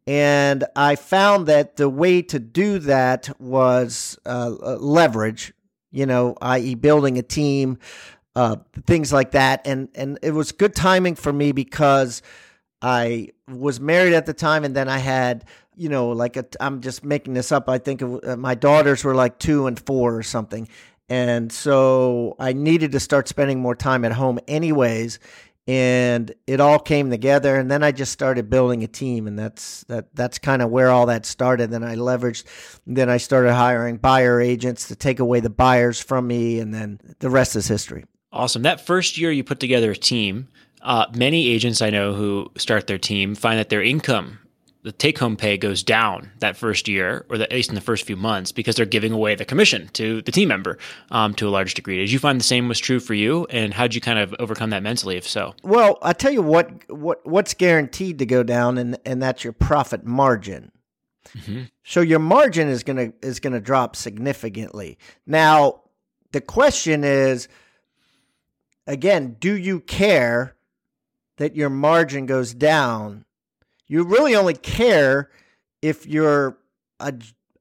[0.06, 5.54] And I found that the way to do that was uh, uh leverage,
[5.92, 7.78] you know, i.e., building a team,
[8.34, 9.68] uh, things like that.
[9.68, 12.22] And and it was good timing for me because
[12.82, 15.44] I was married at the time, and then I had
[15.78, 17.70] you know, like i am just making this up.
[17.70, 20.68] I think uh, my daughters were like two and four or something.
[21.10, 25.20] And so I needed to start spending more time at home, anyways.
[25.68, 29.84] And it all came together, and then I just started building a team, and that's
[29.90, 30.08] that.
[30.16, 31.72] That's kind of where all that started.
[31.72, 32.46] Then I leveraged.
[32.88, 37.02] Then I started hiring buyer agents to take away the buyers from me, and then
[37.20, 38.06] the rest is history.
[38.32, 38.62] Awesome.
[38.62, 40.48] That first year you put together a team.
[40.82, 44.40] Uh, many agents I know who start their team find that their income
[44.88, 48.06] the take home pay goes down that first year, or at least in the first
[48.06, 50.78] few months, because they're giving away the commission to the team member
[51.12, 51.98] um, to a large degree.
[51.98, 53.46] Did you find the same was true for you?
[53.50, 55.56] And how did you kind of overcome that mentally, if so?
[55.62, 59.52] Well, I tell you what, what what's guaranteed to go down, and, and that's your
[59.52, 60.72] profit margin.
[61.36, 61.64] Mm-hmm.
[61.84, 64.98] So your margin is gonna is gonna drop significantly.
[65.26, 65.82] Now,
[66.32, 67.50] the question is,
[68.88, 70.56] again, do you care
[71.36, 73.26] that your margin goes down
[73.88, 75.30] you really only care
[75.82, 76.58] if your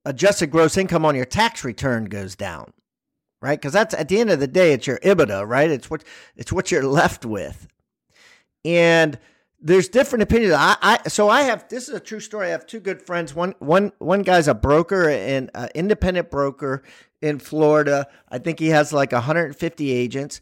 [0.05, 2.73] adjusted gross income on your tax return goes down,
[3.43, 3.59] right?
[3.59, 5.71] Because that's at the end of the day, it's your EBITDA, right?
[5.71, 6.05] It's what
[6.37, 7.69] it's what you're left with,
[8.65, 9.19] and
[9.61, 10.55] there's different opinions.
[10.55, 12.49] I, I so I have this is a true story.
[12.49, 13.35] I have two good friends.
[13.35, 16.83] One one one guy's a broker and independent broker
[17.23, 18.07] in Florida.
[18.29, 20.41] I think he has like 150 agents.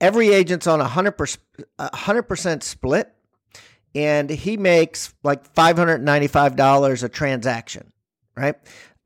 [0.00, 1.44] Every agent's on a hundred percent
[1.78, 3.13] hundred percent split
[3.94, 7.92] and he makes like $595 a transaction,
[8.36, 8.56] right?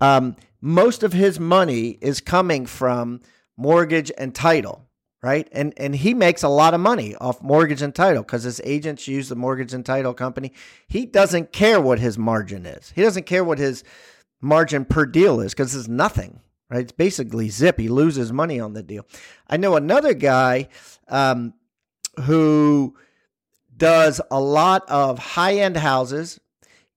[0.00, 3.20] Um, most of his money is coming from
[3.56, 4.88] mortgage and title,
[5.22, 5.48] right?
[5.52, 9.06] And and he makes a lot of money off mortgage and title because his agents
[9.06, 10.52] use the mortgage and title company.
[10.88, 12.92] He doesn't care what his margin is.
[12.94, 13.84] He doesn't care what his
[14.40, 16.82] margin per deal is because it's nothing, right?
[16.82, 17.78] It's basically zip.
[17.78, 19.06] He loses money on the deal.
[19.48, 20.68] I know another guy
[21.08, 21.54] um,
[22.22, 22.96] who
[23.78, 26.40] does a lot of high end houses,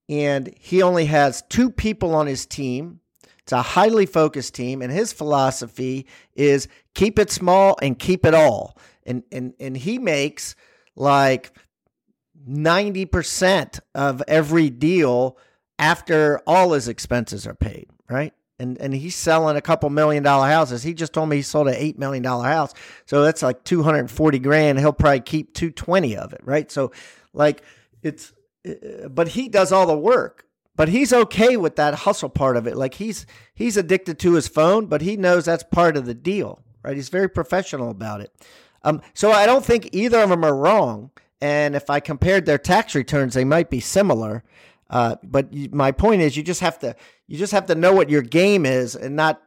[0.10, 3.00] and he only has two people on his team.
[3.39, 8.34] It's a highly focused team, and his philosophy is keep it small and keep it
[8.34, 8.78] all.
[9.06, 10.56] And and and he makes
[10.96, 11.54] like
[12.48, 15.38] 90% of every deal
[15.80, 18.34] after all his expenses are paid, right?
[18.62, 20.84] And and he's selling a couple million dollar houses.
[20.84, 22.74] He just told me he sold an eight million dollar house,
[23.06, 24.80] so that's like two hundred and forty grand.
[24.80, 26.71] He'll probably keep two twenty of it, right?
[26.71, 26.91] So,
[27.34, 27.63] like
[28.04, 28.34] it's,
[28.68, 30.45] uh, but he does all the work.
[30.76, 32.78] But he's okay with that hustle part of it.
[32.78, 36.62] Like he's he's addicted to his phone, but he knows that's part of the deal,
[36.84, 36.95] right?
[36.95, 38.32] He's very professional about it.
[38.84, 41.12] Um, so I don't think either of them are wrong.
[41.41, 44.43] And if I compared their tax returns, they might be similar.
[44.89, 46.95] Uh, but my point is, you just have to
[47.32, 49.41] you just have to know what your game is and not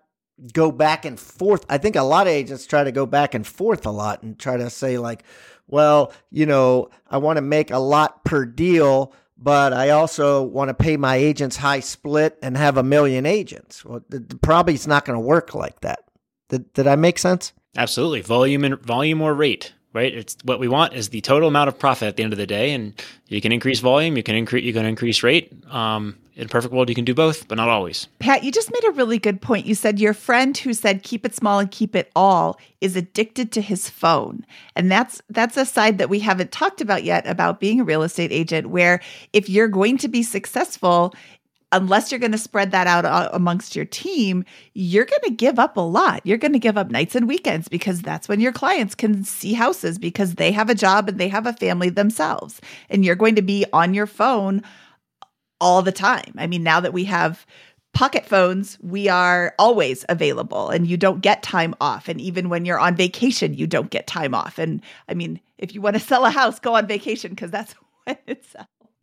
[0.55, 1.67] go back and forth.
[1.69, 4.39] I think a lot of agents try to go back and forth a lot and
[4.39, 5.23] try to say like,
[5.67, 10.69] well, you know, I want to make a lot per deal, but I also want
[10.69, 13.85] to pay my agents high split and have a million agents.
[13.85, 14.01] Well,
[14.41, 16.05] probably it's not going to work like that.
[16.49, 17.53] Did, did I make sense?
[17.77, 18.23] Absolutely.
[18.23, 20.13] Volume and volume or rate, right?
[20.13, 22.47] It's what we want is the total amount of profit at the end of the
[22.47, 22.73] day.
[22.73, 22.93] And
[23.29, 25.53] you can increase volume, you can increase, you can increase rate.
[25.73, 28.09] Um, in a perfect world, you can do both, but not always.
[28.19, 29.67] Pat, you just made a really good point.
[29.67, 33.53] You said your friend who said keep it small and keep it all is addicted
[33.53, 34.45] to his phone.
[34.75, 38.03] And that's that's a side that we haven't talked about yet about being a real
[38.03, 39.01] estate agent where
[39.33, 41.15] if you're going to be successful,
[41.75, 44.45] unless you're going to spread that out uh, amongst your team,
[44.75, 46.21] you're going to give up a lot.
[46.25, 49.53] You're going to give up nights and weekends because that's when your clients can see
[49.53, 52.61] houses because they have a job and they have a family themselves.
[52.89, 54.63] And you're going to be on your phone
[55.61, 56.33] all the time.
[56.39, 57.45] I mean, now that we have
[57.93, 62.09] pocket phones, we are always available and you don't get time off.
[62.09, 64.59] And even when you're on vacation, you don't get time off.
[64.59, 67.75] And I mean, if you want to sell a house, go on vacation because that's
[68.05, 68.55] when it's.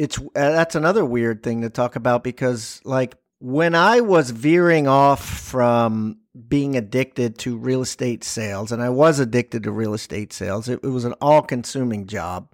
[0.02, 4.88] It's uh, that's another weird thing to talk about because like when I was veering
[4.88, 10.34] off from being addicted to real estate sales, and I was addicted to real estate
[10.34, 12.50] sales, it, it was an all consuming job.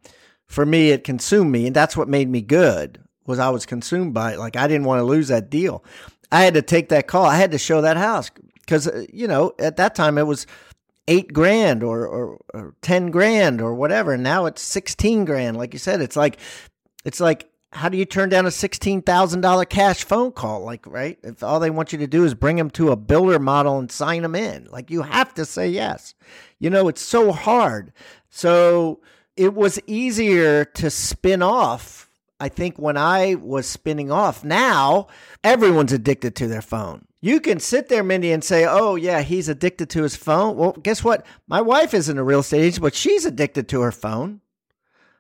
[0.46, 4.14] For me, it consumed me, and that's what made me good was I was consumed
[4.14, 4.40] by it.
[4.40, 5.84] Like I didn't want to lose that deal.
[6.32, 7.26] I had to take that call.
[7.26, 10.48] I had to show that house because uh, you know at that time it was
[11.08, 14.18] eight grand or, or, or ten grand or whatever.
[14.18, 15.56] Now it's sixteen grand.
[15.56, 16.40] Like you said, it's like
[17.08, 20.62] it's like how do you turn down a sixteen thousand dollar cash phone call?
[20.64, 23.40] Like right, if all they want you to do is bring them to a builder
[23.40, 26.14] model and sign them in, like you have to say yes.
[26.60, 27.92] You know it's so hard.
[28.30, 29.02] So
[29.36, 32.08] it was easier to spin off
[32.40, 35.08] I think when I was spinning off, now
[35.44, 37.06] everyone's addicted to their phone.
[37.20, 40.56] You can sit there, Mindy, and say, oh, yeah, he's addicted to his phone.
[40.56, 41.26] Well, guess what?
[41.48, 44.42] My wife isn't a real estate agent, but she's addicted to her phone.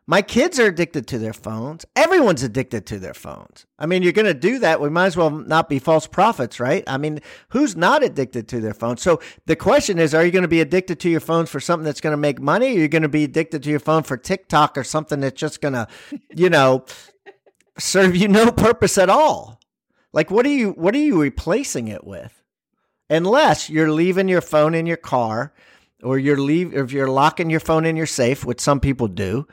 [0.10, 1.86] My kids are addicted to their phones.
[1.94, 3.66] Everyone's addicted to their phones.
[3.78, 4.80] I mean, you're going to do that.
[4.80, 6.86] We might as well not be false prophets, right?
[6.88, 8.96] I mean, who's not addicted to their phone?
[8.96, 11.84] So the question is, are you going to be addicted to your phones for something
[11.84, 12.68] that's going to make money?
[12.68, 15.60] Are you going to be addicted to your phone for TikTok or something that's just
[15.60, 15.90] going to,
[16.34, 16.86] you know,
[17.78, 19.60] serve you no purpose at all?
[20.14, 22.42] Like, what are you, what are you replacing it with?
[23.10, 25.54] Unless you're leaving your phone in your car
[26.02, 29.46] or you're leave, if you're locking your phone in your safe, which some people do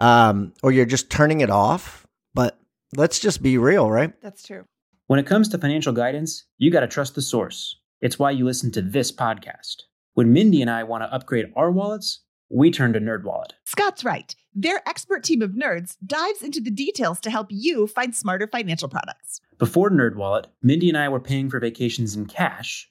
[0.00, 2.06] um, or you're just turning it off.
[2.34, 2.58] But
[2.96, 4.12] let's just be real, right?
[4.22, 4.64] That's true.
[5.06, 7.76] When it comes to financial guidance, you got to trust the source.
[8.00, 9.82] It's why you listen to this podcast.
[10.14, 12.20] When Mindy and I want to upgrade our wallets,
[12.50, 13.50] we turn to NerdWallet.
[13.64, 14.34] Scott's right.
[14.54, 18.88] Their expert team of nerds dives into the details to help you find smarter financial
[18.88, 19.40] products.
[19.58, 22.90] Before NerdWallet, Mindy and I were paying for vacations in cash,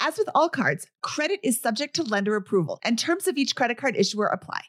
[0.00, 3.78] As with all cards, credit is subject to lender approval, and terms of each credit
[3.78, 4.60] card issuer apply.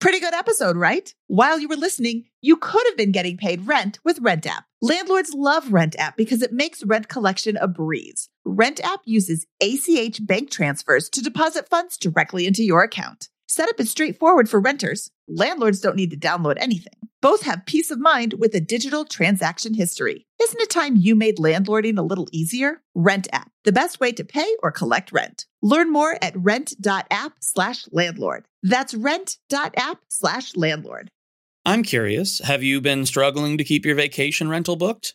[0.00, 1.14] Pretty good episode, right?
[1.28, 4.64] While you were listening, you could have been getting paid rent with Rent App.
[4.82, 8.28] Landlords love Rent App because it makes rent collection a breeze.
[8.44, 13.28] Rent App uses ACH bank transfers to deposit funds directly into your account.
[13.54, 15.12] Setup is straightforward for renters.
[15.28, 16.98] Landlords don't need to download anything.
[17.22, 20.26] Both have peace of mind with a digital transaction history.
[20.42, 22.82] Isn't it time you made landlording a little easier?
[22.96, 25.46] Rent app, the best way to pay or collect rent.
[25.62, 28.46] Learn more at rent.app slash landlord.
[28.64, 31.12] That's rent.app slash landlord.
[31.64, 35.14] I'm curious, have you been struggling to keep your vacation rental booked?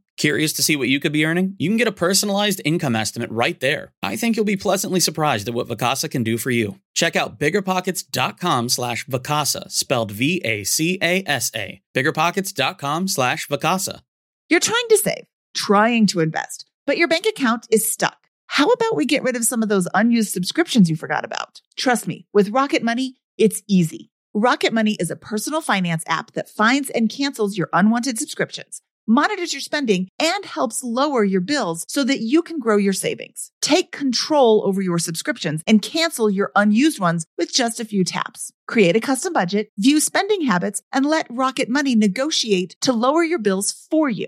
[0.17, 1.55] Curious to see what you could be earning?
[1.57, 3.93] You can get a personalized income estimate right there.
[4.03, 6.79] I think you'll be pleasantly surprised at what Vacasa can do for you.
[6.93, 11.81] Check out biggerpockets.com slash Vacasa, spelled V-A-C-A-S-A.
[11.95, 14.01] Biggerpockets.com slash Vacasa.
[14.49, 15.23] You're trying to save,
[15.55, 18.17] trying to invest, but your bank account is stuck.
[18.47, 21.61] How about we get rid of some of those unused subscriptions you forgot about?
[21.77, 24.11] Trust me, with Rocket Money, it's easy.
[24.33, 29.53] Rocket Money is a personal finance app that finds and cancels your unwanted subscriptions monitors
[29.53, 33.51] your spending, and helps lower your bills so that you can grow your savings.
[33.61, 38.51] Take control over your subscriptions and cancel your unused ones with just a few taps.
[38.67, 43.39] Create a custom budget, view spending habits, and let Rocket Money negotiate to lower your
[43.39, 44.27] bills for you.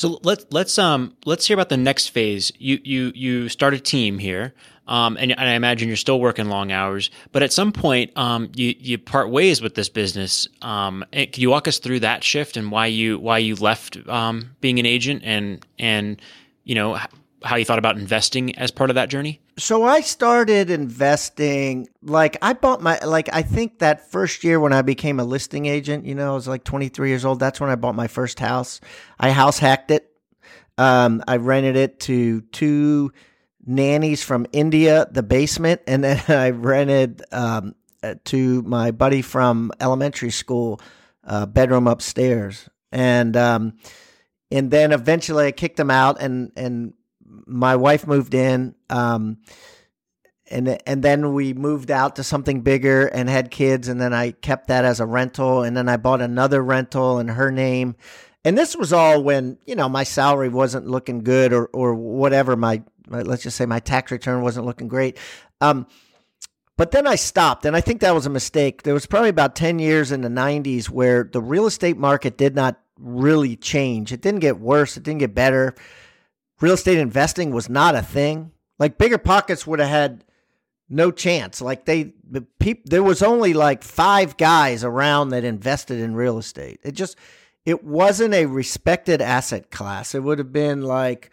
[0.00, 2.50] So let's let's um let's hear about the next phase.
[2.58, 4.54] You you you start a team here,
[4.88, 7.10] um, and, and I imagine you're still working long hours.
[7.32, 10.48] But at some point, um, you you part ways with this business.
[10.62, 13.98] Um, and can you walk us through that shift and why you why you left
[14.08, 16.18] um, being an agent and and
[16.64, 16.98] you know
[17.42, 19.40] how you thought about investing as part of that journey?
[19.58, 24.72] So I started investing like I bought my like I think that first year when
[24.72, 27.40] I became a listing agent, you know, I was like 23 years old.
[27.40, 28.80] That's when I bought my first house.
[29.18, 30.10] I house hacked it.
[30.78, 33.12] Um, I rented it to two
[33.66, 39.72] nannies from India, the basement, and then I rented um, uh, to my buddy from
[39.80, 40.80] elementary school,
[41.24, 43.74] uh, bedroom upstairs, and um,
[44.50, 46.94] and then eventually I kicked them out, and and
[47.50, 48.74] my wife moved in.
[48.88, 49.38] Um,
[50.50, 54.32] and and then we moved out to something bigger and had kids and then I
[54.32, 57.94] kept that as a rental and then I bought another rental in her name.
[58.44, 62.56] And this was all when you know my salary wasn't looking good or or whatever
[62.56, 65.18] my, my let's just say my tax return wasn't looking great.
[65.60, 65.86] Um,
[66.76, 68.82] but then I stopped and I think that was a mistake.
[68.82, 72.54] There was probably about 10 years in the 90s where the real estate market did
[72.54, 74.12] not really change.
[74.12, 74.96] It didn't get worse.
[74.96, 75.74] It didn't get better
[76.60, 78.52] real estate investing was not a thing.
[78.78, 80.24] Like bigger pockets would have had
[80.88, 81.60] no chance.
[81.60, 82.46] Like they, the
[82.84, 86.80] there was only like five guys around that invested in real estate.
[86.82, 87.16] It just,
[87.64, 90.14] it wasn't a respected asset class.
[90.14, 91.30] It would have been like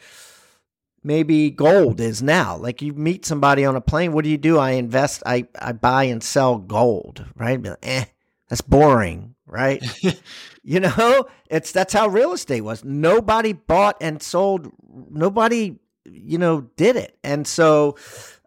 [1.03, 2.57] maybe gold is now.
[2.57, 4.57] Like you meet somebody on a plane, what do you do?
[4.57, 7.61] I invest, I, I buy and sell gold, right?
[7.61, 8.05] Like, eh,
[8.47, 9.83] that's boring, right?
[10.63, 12.83] you know, it's that's how real estate was.
[12.83, 14.71] Nobody bought and sold.
[15.09, 17.17] Nobody, you know, did it.
[17.23, 17.97] And so,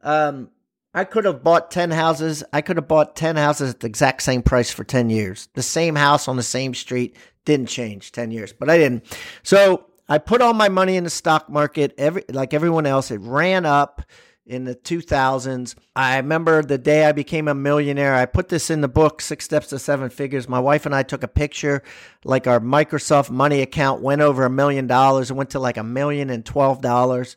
[0.03, 0.51] um,
[0.93, 2.43] I could have bought 10 houses.
[2.53, 5.49] I could have bought 10 houses at the exact same price for 10 years.
[5.55, 9.05] The same house on the same street didn't change 10 years, but I didn't.
[9.45, 13.13] So I put all my money in the stock market, every, like everyone else.
[13.13, 14.03] It ran up
[14.47, 15.75] in the 2000s.
[15.95, 18.15] I remember the day I became a millionaire.
[18.15, 20.49] I put this in the book, Six Steps to Seven Figures.
[20.49, 21.83] My wife and I took a picture,
[22.25, 25.31] like our Microsoft money account went over a million dollars.
[25.31, 27.37] It went to like a million and twelve dollars.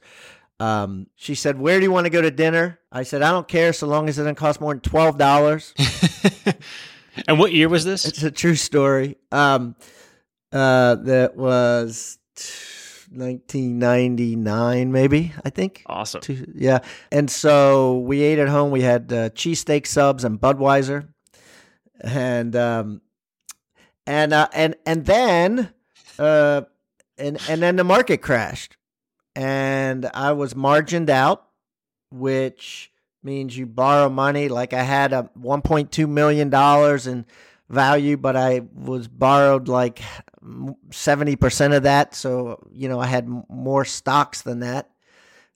[0.59, 3.47] Um, she said, "Where do you want to go to dinner?" I said, "I don't
[3.47, 5.73] care, so long as it doesn't cost more than twelve dollars."
[7.27, 8.05] and what year was this?
[8.05, 9.17] It's a true story.
[9.31, 9.75] Um,
[10.51, 12.17] uh, that was.
[12.35, 12.72] T-
[13.13, 15.83] 1999, maybe, I think.
[15.85, 16.21] Awesome.
[16.21, 16.79] Two, yeah.
[17.11, 18.71] And so we ate at home.
[18.71, 21.07] We had uh, cheesesteak subs and Budweiser.
[22.01, 23.01] And, um,
[24.05, 25.73] and, uh, and, and then,
[26.19, 26.63] uh,
[27.17, 28.77] and, and then the market crashed
[29.35, 31.47] and I was margined out,
[32.11, 32.91] which
[33.23, 34.49] means you borrow money.
[34.49, 36.53] Like I had a $1.2 million
[37.17, 37.25] in
[37.69, 40.01] value, but I was borrowed like
[40.43, 42.15] 70% of that.
[42.15, 44.89] So, you know, I had more stocks than that.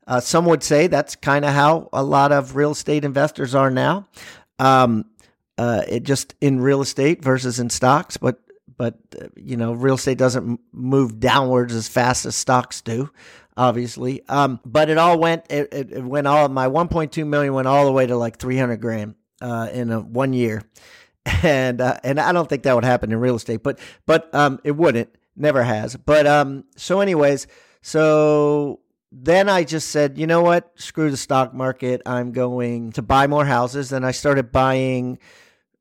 [0.07, 3.69] Uh, some would say that's kind of how a lot of real estate investors are
[3.69, 4.07] now.
[4.57, 5.05] Um,
[5.57, 8.39] uh, it just in real estate versus in stocks, but
[8.77, 13.09] but uh, you know, real estate doesn't move downwards as fast as stocks do,
[13.57, 14.21] obviously.
[14.29, 15.45] Um, but it all went.
[15.49, 16.47] It, it, went all.
[16.47, 20.33] My 1.2 million went all the way to like 300 grand uh, in a, one
[20.33, 20.61] year,
[21.43, 24.59] and uh, and I don't think that would happen in real estate, but but um,
[24.63, 25.95] it wouldn't, never has.
[25.95, 27.47] But um, so anyways,
[27.81, 28.79] so
[29.11, 32.01] then I just said, you know what, screw the stock market.
[32.05, 33.91] I'm going to buy more houses.
[33.91, 35.19] and I started buying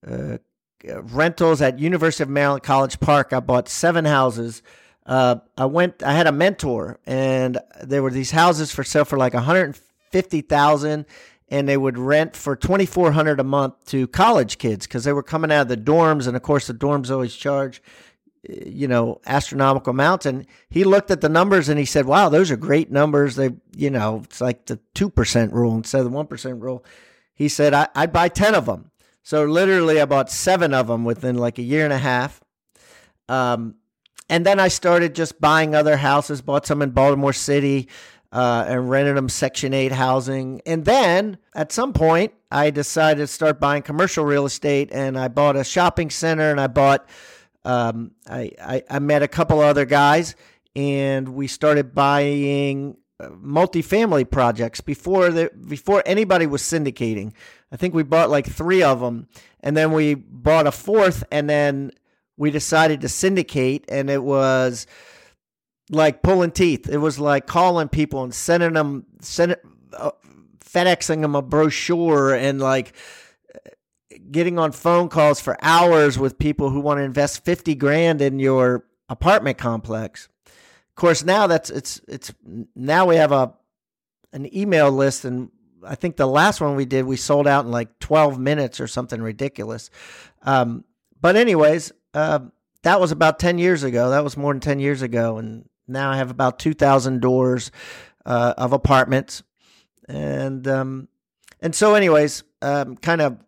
[0.06, 0.38] uh,
[0.84, 3.32] rentals at University of Maryland College Park.
[3.32, 4.62] I bought seven houses.
[5.04, 6.02] Uh, I went.
[6.02, 11.06] I had a mentor, and there were these houses for sale for like 150,000 and
[11.68, 15.62] they would rent for 2400 a month to college kids because they were coming out
[15.62, 17.80] of the dorms and of course the dorms always charge
[18.48, 20.26] eh, you know astronomical amounts.
[20.26, 23.36] And he looked at the numbers and he said wow those are great numbers.
[23.36, 26.84] They you know it's like the 2% rule instead of the 1% rule.
[27.34, 28.90] He said I, i'd buy 10 of them
[29.22, 32.40] so literally i bought seven of them within like a year and a half.
[33.28, 33.76] Um,
[34.28, 37.88] and then i started just buying other houses bought some in baltimore city
[38.36, 40.60] uh, and rented them Section 8 housing.
[40.66, 45.28] And then at some point, I decided to start buying commercial real estate and I
[45.28, 47.08] bought a shopping center and I bought,
[47.64, 50.36] um, I, I, I met a couple other guys
[50.74, 57.32] and we started buying uh, multifamily projects before the before anybody was syndicating.
[57.72, 59.28] I think we bought like three of them,
[59.60, 61.92] and then we bought a fourth, and then
[62.36, 64.86] we decided to syndicate, and it was
[65.90, 66.88] like pulling teeth.
[66.88, 69.58] It was like calling people and sending them, sending,
[69.92, 70.10] uh,
[70.60, 72.92] FedExing them a brochure, and like
[74.30, 78.38] getting on phone calls for hours with people who want to invest fifty grand in
[78.38, 80.28] your apartment complex
[80.90, 82.32] Of course, now that's it's it's
[82.74, 83.52] now we have a
[84.32, 85.50] an email list, and
[85.84, 88.86] I think the last one we did we sold out in like twelve minutes or
[88.86, 89.90] something ridiculous.
[90.42, 90.84] Um,
[91.20, 92.40] but anyways, uh,
[92.82, 94.10] that was about ten years ago.
[94.10, 97.70] That was more than ten years ago, and now I have about two thousand doors
[98.24, 99.42] uh, of apartments,
[100.08, 101.08] and um,
[101.60, 103.38] and so anyways, um, kind of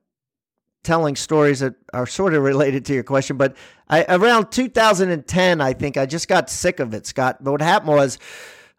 [0.82, 3.56] telling stories that are sort of related to your question, but
[3.88, 7.42] I, around 2010, I think I just got sick of it, Scott.
[7.42, 8.18] But what happened was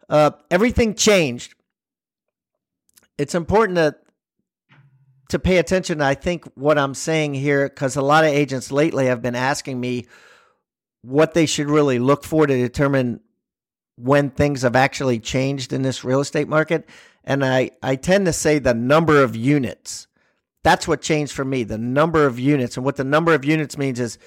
[0.08, 1.54] uh, everything changed.
[3.18, 3.96] It's important to
[5.28, 6.00] to pay attention.
[6.02, 9.78] I think what I'm saying here, because a lot of agents lately have been asking
[9.78, 10.06] me
[11.02, 13.20] what they should really look for to determine
[14.02, 16.88] when things have actually changed in this real estate market.
[17.24, 20.06] And I, I tend to say the number of units.
[20.62, 22.76] That's what changed for me, the number of units.
[22.76, 24.18] And what the number of units means is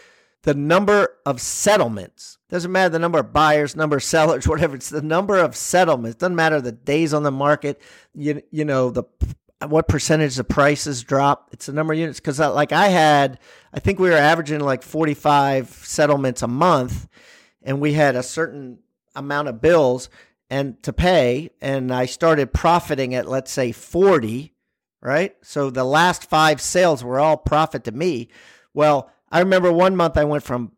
[0.44, 2.38] the number of settlements.
[2.50, 4.76] Doesn't matter the number of buyers, number of sellers, whatever.
[4.76, 6.18] It's the number of settlements.
[6.18, 7.82] Doesn't matter the days on the market.
[8.14, 9.04] You you know the
[9.68, 11.50] what percentage the prices drop.
[11.52, 13.40] It's the number of units because like I had,
[13.74, 17.08] I think we were averaging like forty five settlements a month,
[17.62, 18.80] and we had a certain
[19.16, 20.10] amount of bills
[20.50, 24.54] and to pay, and I started profiting at let's say forty.
[25.02, 28.30] Right, so the last five sales were all profit to me.
[28.74, 30.72] Well, I remember one month I went from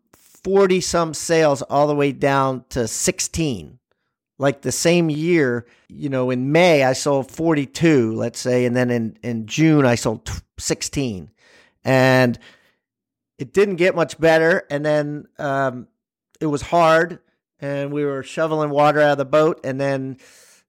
[0.45, 3.79] 40 some sales all the way down to 16.
[4.37, 8.91] Like the same year, you know, in May I sold 42, let's say, and then
[8.91, 10.29] in, in June I sold
[10.59, 11.31] 16.
[11.83, 12.37] And
[13.39, 14.67] it didn't get much better.
[14.69, 15.87] And then um,
[16.39, 17.19] it was hard
[17.59, 19.59] and we were shoveling water out of the boat.
[19.63, 20.17] And then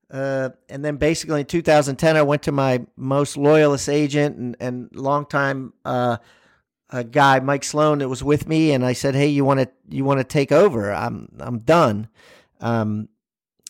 [0.09, 4.89] uh, and then basically in 2010, I went to my most loyalist agent and, and
[4.95, 6.17] longtime uh,
[6.89, 9.69] a guy, Mike Sloan, that was with me, and I said, "Hey, you want to
[9.89, 10.91] you want to take over?
[10.93, 12.07] I'm I'm done."
[12.61, 13.09] Um,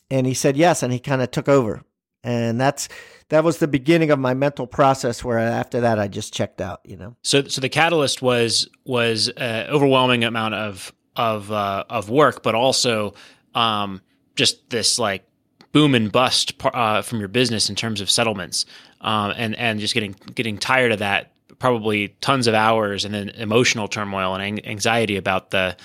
[0.09, 1.81] and he said yes, and he kind of took over,
[2.23, 2.87] and that's
[3.29, 5.23] that was the beginning of my mental process.
[5.23, 6.81] Where after that, I just checked out.
[6.83, 7.15] You know.
[7.23, 12.55] So so the catalyst was was uh, overwhelming amount of of uh, of work, but
[12.55, 13.13] also
[13.55, 14.01] um,
[14.35, 15.27] just this like
[15.71, 18.65] boom and bust uh, from your business in terms of settlements,
[19.01, 23.29] um, and and just getting getting tired of that probably tons of hours and then
[23.29, 25.75] emotional turmoil and anxiety about the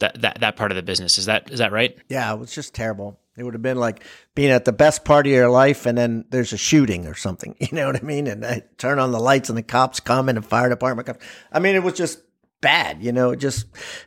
[0.00, 1.18] that, that that part of the business.
[1.18, 1.96] Is that is that right?
[2.08, 3.18] Yeah, it was just terrible.
[3.36, 4.04] It would have been like
[4.34, 7.56] being at the best part of your life and then there's a shooting or something.
[7.60, 8.26] You know what I mean?
[8.26, 11.18] And I turn on the lights and the cops come and the fire department comes.
[11.50, 12.20] I mean, it was just
[12.62, 13.02] bad.
[13.02, 13.66] You know, just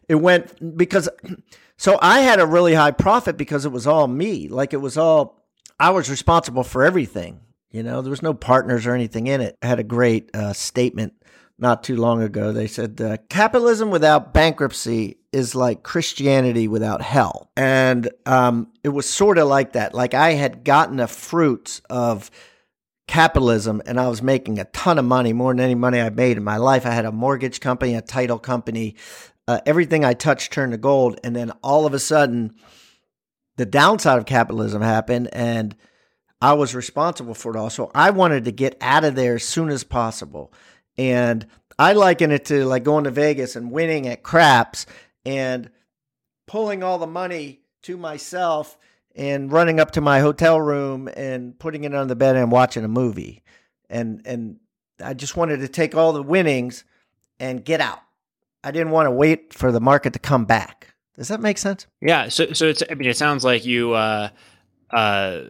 [0.10, 1.08] it went because
[1.78, 4.48] so I had a really high profit because it was all me.
[4.48, 5.46] Like it was all
[5.80, 7.42] I was responsible for everything.
[7.70, 9.58] You know, there was no partners or anything in it.
[9.62, 11.14] I had a great uh, statement
[11.60, 12.52] not too long ago.
[12.52, 19.08] They said uh, capitalism without bankruptcy is like Christianity without hell, and um, it was
[19.10, 19.94] sort of like that.
[19.94, 22.32] Like I had gotten the fruits of
[23.08, 26.38] capitalism and I was making a ton of money, more than any money I've made
[26.38, 26.86] in my life.
[26.86, 28.96] I had a mortgage company, a title company,
[29.48, 31.20] uh, everything I touched turned to gold.
[31.24, 32.56] And then all of a sudden,
[33.58, 35.76] the downside of capitalism happened and
[36.42, 37.70] I was responsible for it all.
[37.70, 40.52] So I wanted to get out of there as soon as possible.
[40.98, 41.46] And
[41.78, 44.86] I liken it to like going to Vegas and winning at craps
[45.26, 45.70] and
[46.48, 48.78] pulling all the money to myself
[49.16, 52.84] and running up to my hotel room and putting it on the bed and watching
[52.84, 53.44] a movie.
[53.90, 54.58] And and
[55.04, 56.84] I just wanted to take all the winnings
[57.40, 58.00] and get out.
[58.64, 60.96] I didn't want to wait for the market to come back.
[61.16, 61.88] Does that make sense?
[62.02, 62.30] Yeah.
[62.30, 64.30] So so it's I mean it sounds like you uh
[64.92, 65.42] uh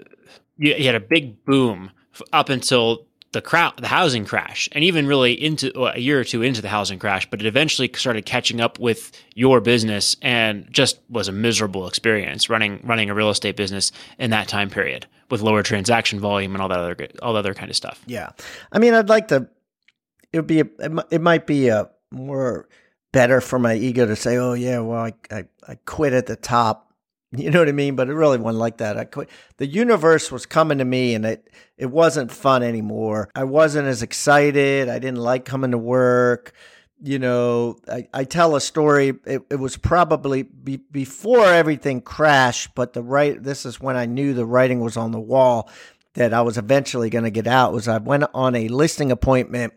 [0.57, 1.91] you, you had a big boom
[2.31, 6.23] up until the crowd, the housing crash, and even really into well, a year or
[6.23, 10.65] two into the housing crash, but it eventually started catching up with your business and
[10.71, 15.05] just was a miserable experience running running a real estate business in that time period
[15.29, 18.01] with lower transaction volume and all that other all other kind of stuff.
[18.07, 18.29] Yeah,
[18.71, 19.47] I mean, I'd like to.
[20.31, 20.67] It would be a,
[21.11, 22.69] it might be a more
[23.11, 26.37] better for my ego to say, oh yeah, well I I, I quit at the
[26.37, 26.84] top
[27.45, 27.95] You know what I mean?
[27.95, 28.97] But it really wasn't like that.
[28.97, 29.29] I quit.
[29.57, 33.29] The universe was coming to me, and it it wasn't fun anymore.
[33.35, 34.89] I wasn't as excited.
[34.89, 36.53] I didn't like coming to work.
[37.03, 39.13] You know, I, I tell a story.
[39.25, 43.41] It, it was probably be, before everything crashed, but the right.
[43.41, 45.69] This is when I knew the writing was on the wall
[46.13, 47.73] that I was eventually going to get out.
[47.73, 49.73] Was I went on a listing appointment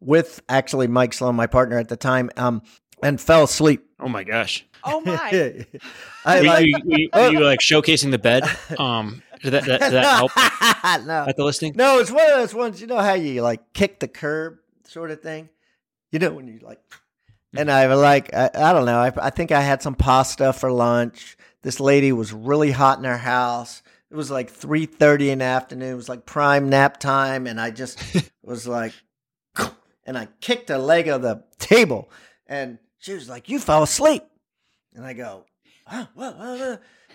[0.00, 2.62] with actually Mike Sloan, my partner at the time, um,
[3.02, 3.86] and fell asleep.
[4.00, 4.66] Oh my gosh.
[4.84, 5.66] Oh my.
[6.24, 8.44] I were, like, you, were, you, were you, like showcasing the bed?
[8.78, 10.32] Um, did that, that, did that help
[11.06, 11.72] no, at the listing?
[11.74, 12.80] no, it's one of those ones.
[12.80, 15.48] You know how you like kick the curb sort of thing.
[16.12, 16.78] You know when you like,
[17.54, 18.98] and I was like, I, I don't know.
[18.98, 21.38] I, I think I had some pasta for lunch.
[21.62, 23.82] This lady was really hot in her house.
[24.10, 25.92] It was like three thirty in the afternoon.
[25.92, 27.98] It was like prime nap time, and I just
[28.42, 28.92] was like,
[30.04, 32.10] and I kicked a leg of the table,
[32.46, 34.24] and she was like, "You fell asleep,"
[34.94, 35.44] and I go?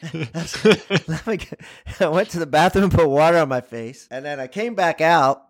[0.14, 1.62] Let me get-
[2.00, 5.02] I went to the bathroom, put water on my face, and then I came back
[5.02, 5.44] out,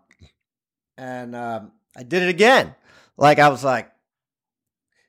[0.96, 2.74] and um, I did it again.
[3.16, 3.90] Like I was like,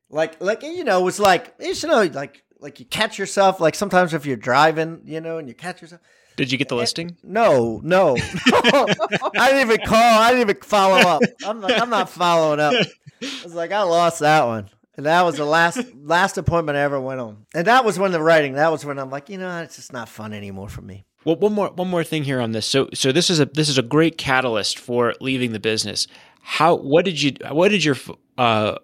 [0.10, 3.60] like, like you know, it was like you should know, like, like you catch yourself.
[3.60, 6.02] Like sometimes if you're driving, you know, and you catch yourself.
[6.38, 7.18] Did you get the listing?
[7.24, 10.22] No, no, I didn't even call.
[10.22, 11.22] I didn't even follow up.
[11.44, 12.74] I'm not, I'm not following up.
[12.74, 14.70] I was like, I lost that one.
[14.98, 17.46] And that was the last last appointment I ever went on.
[17.54, 18.54] And that was when the writing.
[18.54, 21.06] That was when I'm like, you know, it's just not fun anymore for me.
[21.24, 22.66] Well, one more one more thing here on this.
[22.66, 26.08] So so this is a this is a great catalyst for leaving the business.
[26.42, 27.96] How what did you what did your
[28.38, 28.76] uh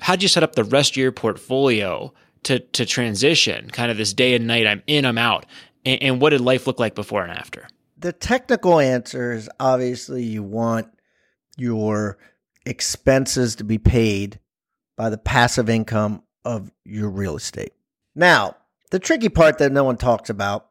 [0.00, 2.12] how did you set up the rest of your portfolio
[2.44, 5.46] to to transition kind of this day and night I'm in I'm out
[5.86, 7.66] and, and what did life look like before and after?
[7.96, 10.88] The technical answer is obviously you want
[11.56, 12.18] your
[12.66, 14.40] expenses to be paid
[14.96, 17.72] by the passive income of your real estate.
[18.14, 18.56] Now,
[18.90, 20.66] the tricky part that no one talks about,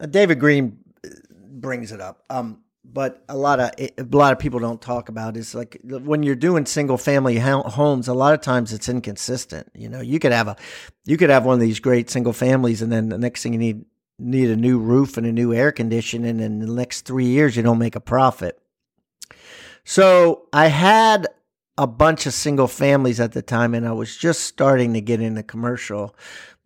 [0.00, 2.24] uh, David Greene uh, brings it up.
[2.30, 6.22] Um, but a lot of a lot of people don't talk about is like when
[6.22, 10.32] you're doing single family homes a lot of times it's inconsistent you know you could
[10.32, 10.56] have a
[11.04, 13.58] you could have one of these great single families and then the next thing you
[13.58, 13.84] need
[14.18, 17.56] need a new roof and a new air conditioning and in the next 3 years
[17.56, 18.58] you don't make a profit
[19.84, 21.26] so i had
[21.78, 25.20] a bunch of single families at the time and i was just starting to get
[25.20, 26.14] into commercial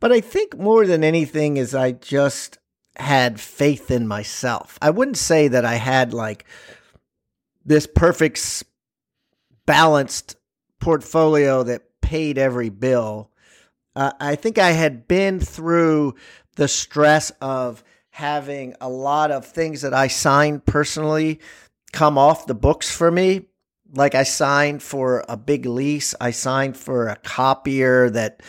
[0.00, 2.58] but i think more than anything is i just
[2.96, 4.78] had faith in myself.
[4.82, 6.44] I wouldn't say that I had like
[7.64, 8.64] this perfect
[9.66, 10.36] balanced
[10.80, 13.30] portfolio that paid every bill.
[13.94, 16.14] Uh, I think I had been through
[16.56, 21.40] the stress of having a lot of things that I signed personally
[21.92, 23.46] come off the books for me.
[23.94, 28.42] Like I signed for a big lease, I signed for a copier that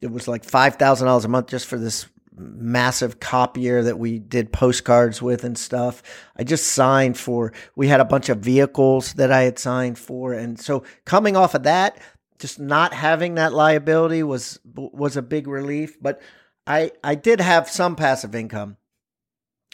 [0.00, 2.06] it was like $5,000 a month just for this
[2.38, 6.02] massive copier that we did postcards with and stuff.
[6.36, 10.32] I just signed for, we had a bunch of vehicles that I had signed for.
[10.32, 11.98] And so coming off of that,
[12.38, 16.00] just not having that liability was, was a big relief.
[16.00, 16.20] But
[16.66, 18.76] I, I did have some passive income.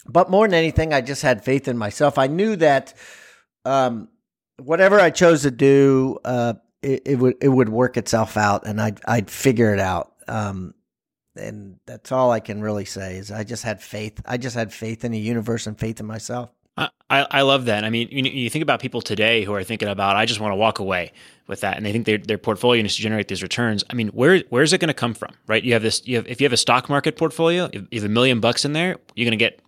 [0.06, 2.18] But more than anything, I just had faith in myself.
[2.18, 2.94] I knew that,
[3.64, 4.08] um,
[4.58, 8.80] whatever I chose to do, uh, it, it would, it would work itself out and
[8.80, 10.12] I'd, I'd figure it out.
[10.28, 10.74] Um,
[11.36, 14.20] and that's all I can really say is I just had faith.
[14.24, 16.50] I just had faith in the universe and faith in myself.
[16.76, 17.84] I, I love that.
[17.84, 20.52] I mean, you, you think about people today who are thinking about, I just want
[20.52, 21.12] to walk away
[21.46, 23.84] with that, and they think their their portfolio needs to generate these returns.
[23.90, 25.62] I mean, where where is it going to come from, right?
[25.62, 26.04] You have this.
[26.04, 28.72] You have if you have a stock market portfolio, you have a million bucks in
[28.72, 29.60] there, you're going to get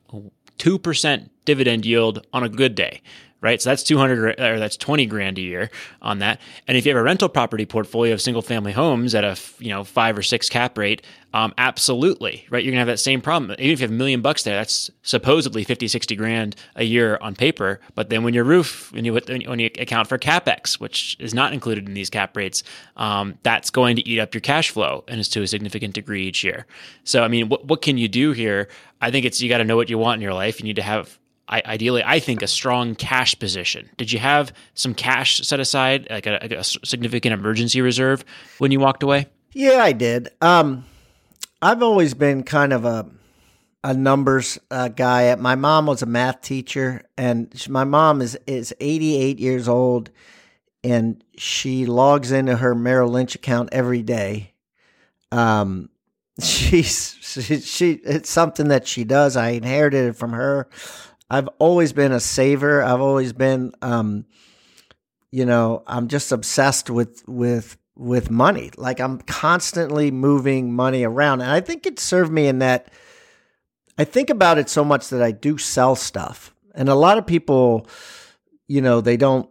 [0.59, 3.03] two percent dividend yield on a good day,
[3.41, 3.61] right?
[3.61, 5.71] So that's 200 or that's 20 grand a year
[6.01, 6.41] on that.
[6.67, 9.69] And if you have a rental property portfolio of single family homes at a, you
[9.69, 11.03] know, five or six cap rate,
[11.35, 12.65] um, absolutely, right?
[12.65, 13.53] You're gonna have that same problem.
[13.59, 17.19] Even if you have a million bucks there, that's supposedly 50, 60 grand a year
[17.21, 17.81] on paper.
[17.95, 21.53] But then when your roof, when you, when you account for CapEx, which is not
[21.53, 22.63] included in these cap rates,
[22.97, 26.27] um, that's going to eat up your cash flow and is to a significant degree
[26.27, 26.67] each year.
[27.05, 28.69] So, I mean, what, what can you do here?
[29.03, 30.59] I think it's, you got to know what you want in your life.
[30.59, 31.19] You need to have
[31.49, 33.89] Ideally, I think a strong cash position.
[33.97, 38.25] Did you have some cash set aside, like a, a significant emergency reserve
[38.59, 39.29] when you walked away?
[39.53, 40.29] Yeah, I did.
[40.41, 40.85] Um,
[41.63, 43.09] I've always been kind of a
[43.85, 45.33] a numbers uh, guy.
[45.37, 50.11] My mom was a math teacher, and she, my mom is is 88 years old,
[50.83, 54.53] and she logs into her Merrill Lynch account every day.
[55.31, 55.91] Um,
[56.43, 59.37] she's she, she it's something that she does.
[59.37, 60.69] I inherited it from her.
[61.29, 62.83] I've always been a saver.
[62.83, 64.27] I've always been, um,
[65.31, 68.71] you know, I'm just obsessed with with with money.
[68.77, 71.41] Like I'm constantly moving money around.
[71.41, 72.91] And I think it served me in that
[73.99, 76.55] I think about it so much that I do sell stuff.
[76.75, 77.87] And a lot of people,
[78.69, 79.49] you know, they don't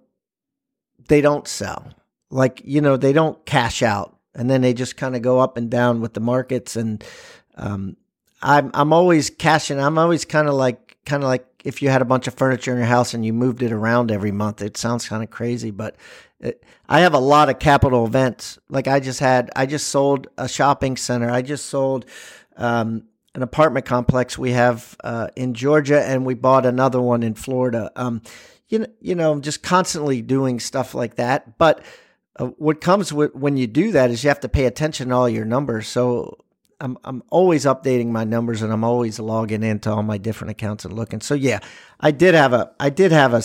[1.07, 1.91] they don't sell.
[2.29, 5.57] Like, you know, they don't cash out and then they just kind of go up
[5.57, 7.03] and down with the markets and
[7.57, 7.97] um
[8.41, 9.79] I'm I'm always cashing.
[9.79, 12.71] I'm always kind of like kind of like if you had a bunch of furniture
[12.71, 14.61] in your house and you moved it around every month.
[14.61, 15.95] It sounds kind of crazy, but
[16.39, 18.59] it, I have a lot of capital events.
[18.69, 21.29] Like I just had, I just sold a shopping center.
[21.29, 22.05] I just sold
[22.55, 27.33] um, an apartment complex we have uh, in Georgia, and we bought another one in
[27.33, 27.91] Florida.
[27.95, 28.21] Um,
[28.69, 31.57] you know, you know, I'm just constantly doing stuff like that.
[31.57, 31.83] But
[32.37, 35.15] uh, what comes with when you do that is you have to pay attention to
[35.15, 35.87] all your numbers.
[35.87, 36.37] So
[36.79, 40.85] I'm I'm always updating my numbers and I'm always logging into all my different accounts
[40.85, 41.21] and looking.
[41.21, 41.59] So yeah,
[41.99, 43.43] I did have a I did have a,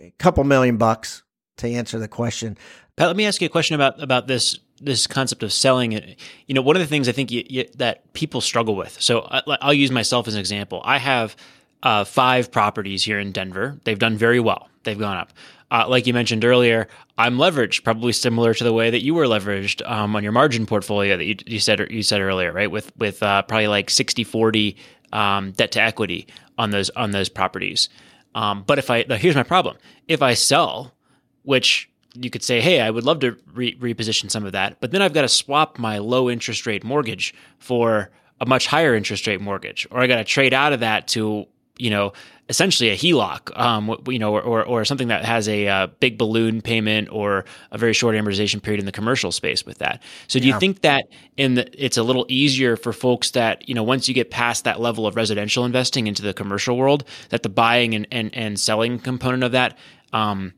[0.00, 1.22] a couple million bucks
[1.58, 2.56] to answer the question.
[2.96, 6.18] Pat, let me ask you a question about about this this concept of selling it.
[6.46, 9.00] You know, one of the things I think you, you, that people struggle with.
[9.00, 10.80] So I, will use myself as an example.
[10.84, 11.36] I have
[11.82, 13.78] uh, five properties here in Denver.
[13.84, 14.68] They've done very well.
[14.84, 15.32] They've gone up.
[15.70, 16.88] Uh, like you mentioned earlier,
[17.18, 20.64] I'm leveraged, probably similar to the way that you were leveraged um, on your margin
[20.64, 22.70] portfolio that you, you said you said earlier, right?
[22.70, 24.76] With with uh, probably like 60 40
[25.12, 27.88] um, debt to equity on those on those properties.
[28.34, 30.94] Um, but if I here's my problem: if I sell,
[31.42, 34.90] which you could say, hey, I would love to re- reposition some of that, but
[34.90, 38.10] then I've got to swap my low interest rate mortgage for
[38.40, 41.46] a much higher interest rate mortgage, or I got to trade out of that to
[41.76, 42.12] you know
[42.48, 46.62] essentially a HELOC, um, you know, or, or something that has a uh, big balloon
[46.62, 50.02] payment or a very short amortization period in the commercial space with that.
[50.28, 50.54] So, do yeah.
[50.54, 51.04] you think that
[51.36, 54.64] in the, it's a little easier for folks that you know once you get past
[54.64, 58.58] that level of residential investing into the commercial world, that the buying and and, and
[58.58, 59.76] selling component of that
[60.12, 60.54] um,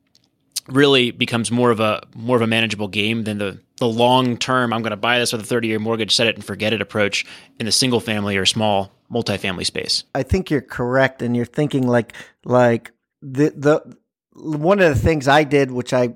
[0.72, 4.72] really becomes more of a more of a manageable game than the the long term
[4.72, 6.80] I'm going to buy this with a 30 year mortgage, set it and forget it
[6.80, 7.26] approach
[7.58, 10.04] in the single family or small multifamily space.
[10.14, 12.14] I think you're correct, and you're thinking like
[12.44, 12.92] like
[13.22, 13.96] the the
[14.34, 16.14] one of the things I did, which I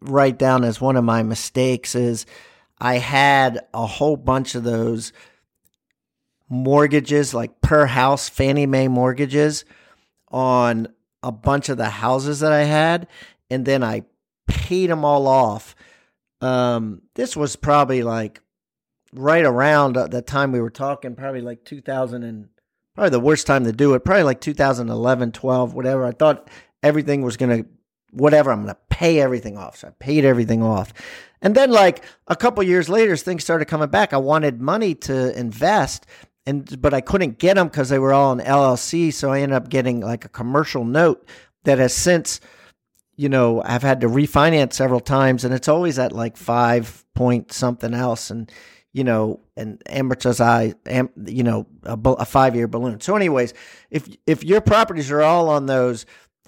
[0.00, 2.26] write down as one of my mistakes, is
[2.78, 5.12] I had a whole bunch of those
[6.48, 9.64] mortgages, like per house Fannie Mae mortgages,
[10.28, 10.88] on
[11.22, 13.06] a bunch of the houses that I had,
[13.54, 14.02] and then I
[14.48, 15.76] paid them all off.
[16.40, 18.40] Um, this was probably like
[19.12, 22.48] right around the time we were talking, probably like 2000 and
[22.94, 26.04] probably the worst time to do it, probably like 2011, 12, whatever.
[26.04, 26.50] I thought
[26.82, 27.68] everything was going to,
[28.10, 29.76] whatever, I'm going to pay everything off.
[29.78, 30.92] So I paid everything off.
[31.40, 34.12] And then like a couple years later, things started coming back.
[34.12, 36.06] I wanted money to invest
[36.44, 39.12] and, but I couldn't get them because they were all in LLC.
[39.12, 41.26] So I ended up getting like a commercial note
[41.62, 42.40] that has since,
[43.16, 47.52] you know, I've had to refinance several times and it's always at like five point
[47.52, 48.30] something else.
[48.30, 48.50] And,
[48.92, 53.00] you know, and amortize, am, you know, a, a five year balloon.
[53.00, 53.52] So, anyways,
[53.90, 56.06] if if your properties are all on those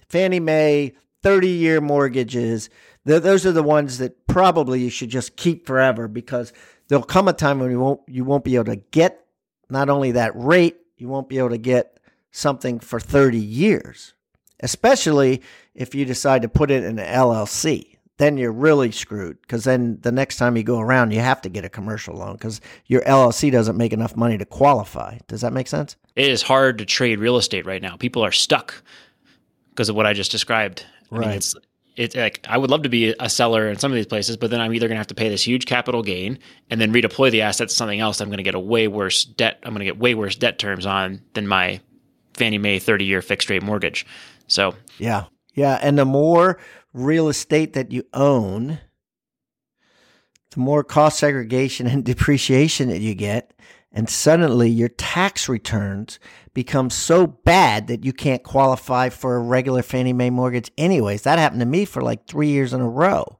[0.08, 2.70] Fannie Mae thirty year mortgages,
[3.04, 6.52] those are the ones that probably you should just keep forever because
[6.88, 9.24] there'll come a time when you won't you won't be able to get
[9.68, 11.98] not only that rate, you won't be able to get
[12.30, 14.14] something for thirty years,
[14.60, 15.42] especially
[15.74, 19.98] if you decide to put it in an LLC then you're really screwed because then
[20.00, 23.02] the next time you go around, you have to get a commercial loan because your
[23.02, 25.18] LLC doesn't make enough money to qualify.
[25.28, 25.96] Does that make sense?
[26.14, 27.96] It is hard to trade real estate right now.
[27.96, 28.82] People are stuck
[29.70, 30.86] because of what I just described.
[31.12, 31.26] I right.
[31.26, 31.54] mean, it's
[31.96, 34.50] it's like I would love to be a seller in some of these places, but
[34.50, 36.38] then I'm either going to have to pay this huge capital gain
[36.70, 38.20] and then redeploy the assets to something else.
[38.20, 39.58] I'm going to get a way worse debt.
[39.62, 41.80] I'm going to get way worse debt terms on than my
[42.34, 44.06] Fannie Mae 30 year fixed rate mortgage.
[44.46, 45.24] So yeah,
[45.54, 46.58] yeah, and the more
[46.92, 48.78] real estate that you own,
[50.50, 53.52] the more cost segregation and depreciation that you get.
[53.92, 56.18] And suddenly your tax returns
[56.52, 61.22] become so bad that you can't qualify for a regular Fannie Mae mortgage, anyways.
[61.22, 63.38] That happened to me for like three years in a row.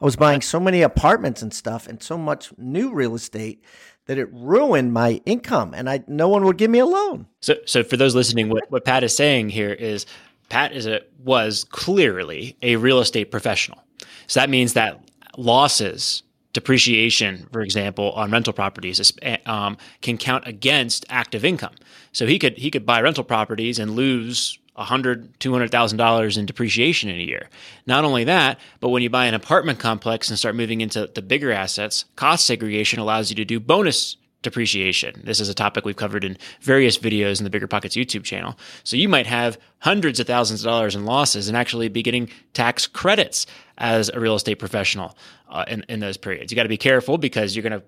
[0.00, 3.64] I was buying so many apartments and stuff and so much new real estate
[4.06, 7.26] that it ruined my income and I no one would give me a loan.
[7.40, 10.04] So so for those listening, what, what Pat is saying here is
[10.48, 13.82] Pat is a was clearly a real estate professional.
[14.26, 15.00] So that means that
[15.36, 16.22] losses,
[16.52, 19.12] depreciation, for example, on rental properties
[19.46, 21.74] um, can count against active income.
[22.12, 25.98] So he could he could buy rental properties and lose a hundred, two hundred thousand
[25.98, 27.48] dollars in depreciation in a year.
[27.86, 31.22] Not only that, but when you buy an apartment complex and start moving into the
[31.22, 35.20] bigger assets, cost segregation allows you to do bonus depreciation.
[35.24, 38.56] This is a topic we've covered in various videos in the Bigger Pockets YouTube channel.
[38.84, 42.30] So you might have hundreds of thousands of dollars in losses and actually be getting
[42.52, 43.46] tax credits
[43.78, 45.16] as a real estate professional
[45.48, 46.52] uh, in, in those periods.
[46.52, 47.82] You got to be careful because you're going to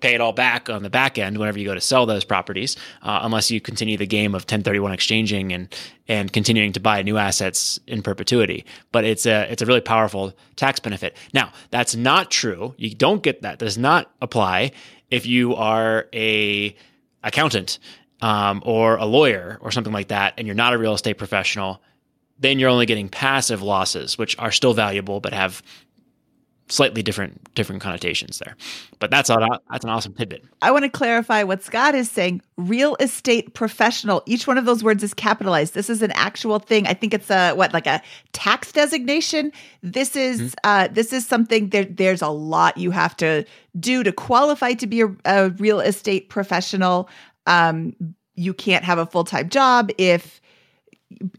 [0.00, 2.76] pay it all back on the back end whenever you go to sell those properties,
[3.02, 5.74] uh, unless you continue the game of 1031 exchanging and
[6.08, 8.64] and continuing to buy new assets in perpetuity.
[8.92, 11.16] But it's a it's a really powerful tax benefit.
[11.32, 12.74] Now that's not true.
[12.76, 13.58] You don't get that.
[13.58, 14.72] Does not apply
[15.10, 16.74] if you are a
[17.22, 17.78] accountant
[18.20, 21.82] um, or a lawyer or something like that, and you're not a real estate professional.
[22.38, 25.62] Then you're only getting passive losses, which are still valuable but have
[26.68, 28.56] slightly different different connotations there.
[28.98, 29.38] But that's all,
[29.70, 30.44] that's an awesome tidbit.
[30.62, 32.42] I want to clarify what Scott is saying.
[32.56, 34.22] Real estate professional.
[34.26, 35.74] Each one of those words is capitalized.
[35.74, 36.86] This is an actual thing.
[36.86, 38.02] I think it's a what like a
[38.32, 39.52] tax designation.
[39.82, 40.54] This is mm-hmm.
[40.64, 41.84] uh, this is something there.
[41.84, 43.44] There's a lot you have to
[43.78, 47.08] do to qualify to be a, a real estate professional.
[47.46, 47.94] Um,
[48.34, 50.40] you can't have a full time job if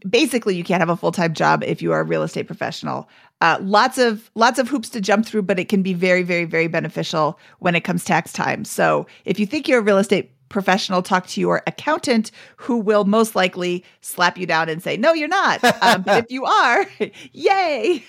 [0.08, 3.08] basically you can't have a full-time job if you are a real estate professional.
[3.40, 6.44] Uh, lots of lots of hoops to jump through but it can be very very
[6.44, 8.64] very beneficial when it comes tax time.
[8.64, 13.04] So if you think you're a real estate professional talk to your accountant who will
[13.04, 15.60] most likely slap you down and say no you're not.
[15.82, 16.86] Um, but if you are
[17.32, 18.02] yay!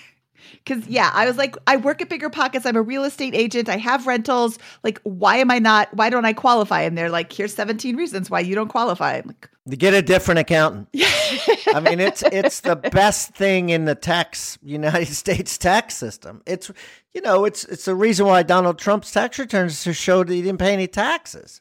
[0.64, 2.64] Because yeah i was like i work at bigger pockets.
[2.66, 3.68] I'm a real estate agent.
[3.68, 4.58] I have rentals.
[4.82, 6.80] Like why am i not why don't i qualify?
[6.80, 9.18] And they're like here's 17 reasons why you don't qualify.
[9.18, 10.88] I'm like to get a different accountant.
[10.94, 16.42] I mean, it's it's the best thing in the tax United States tax system.
[16.46, 16.70] It's
[17.14, 20.58] you know, it's it's the reason why Donald Trump's tax returns showed that he didn't
[20.58, 21.60] pay any taxes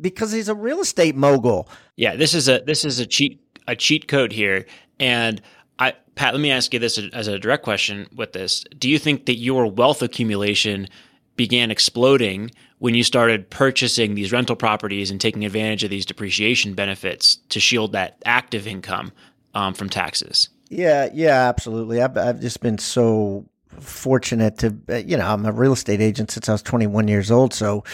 [0.00, 1.68] because he's a real estate mogul.
[1.96, 4.66] Yeah, this is a this is a cheat a cheat code here,
[4.98, 5.40] and
[5.78, 8.98] I Pat, let me ask you this as a direct question with this: Do you
[8.98, 10.88] think that your wealth accumulation
[11.36, 16.74] began exploding when you started purchasing these rental properties and taking advantage of these depreciation
[16.74, 19.12] benefits to shield that active income
[19.54, 20.48] um, from taxes.
[20.70, 22.00] Yeah, yeah, absolutely.
[22.00, 23.48] I've, I've just been so
[23.80, 27.54] fortunate to, you know, I'm a real estate agent since I was 21 years old.
[27.54, 27.84] So,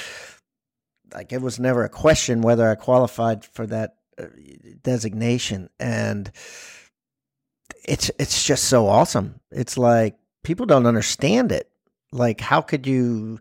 [1.12, 4.26] like, it was never a question whether I qualified for that uh,
[4.82, 5.70] designation.
[5.78, 6.30] And
[7.84, 9.40] it's, it's just so awesome.
[9.52, 11.70] It's like people don't understand it.
[12.12, 13.40] Like, how could you,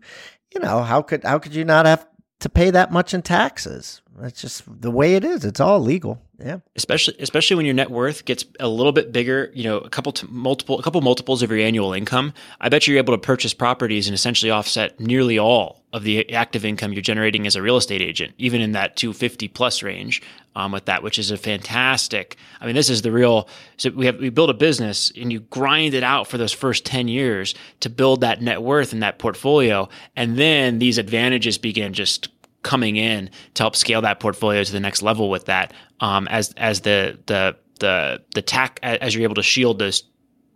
[0.54, 2.06] you know, how could how could you not have
[2.40, 4.02] to pay that much in taxes?
[4.18, 5.44] That's just the way it is.
[5.44, 6.22] It's all legal.
[6.38, 6.58] Yeah.
[6.76, 10.12] Especially especially when your net worth gets a little bit bigger, you know, a couple
[10.12, 12.32] to multiple a couple multiples of your annual income.
[12.60, 16.64] I bet you're able to purchase properties and essentially offset nearly all of the active
[16.64, 20.22] income you're generating as a real estate agent, even in that 250 plus range
[20.56, 22.36] um, with that, which is a fantastic.
[22.60, 23.48] I mean, this is the real.
[23.76, 26.84] So we have we build a business and you grind it out for those first
[26.84, 31.92] 10 years to build that net worth and that portfolio, and then these advantages begin
[31.92, 32.28] just
[32.62, 36.52] coming in to help scale that portfolio to the next level with that um, as
[36.56, 40.04] as the the the the tax as you're able to shield those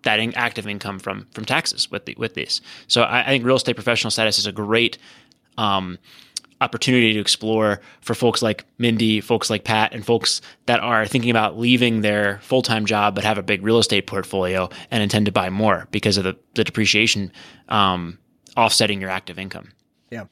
[0.02, 2.60] that active income from from taxes with the, with these.
[2.86, 4.96] So I, I, think real estate professional status is a great
[5.58, 5.98] um,
[6.60, 11.30] opportunity to explore for folks like Mindy, folks like Pat, and folks that are thinking
[11.30, 15.26] about leaving their full time job but have a big real estate portfolio and intend
[15.26, 17.32] to buy more because of the, the depreciation
[17.68, 18.18] um,
[18.56, 19.70] offsetting your active income.
[20.10, 20.24] Yeah.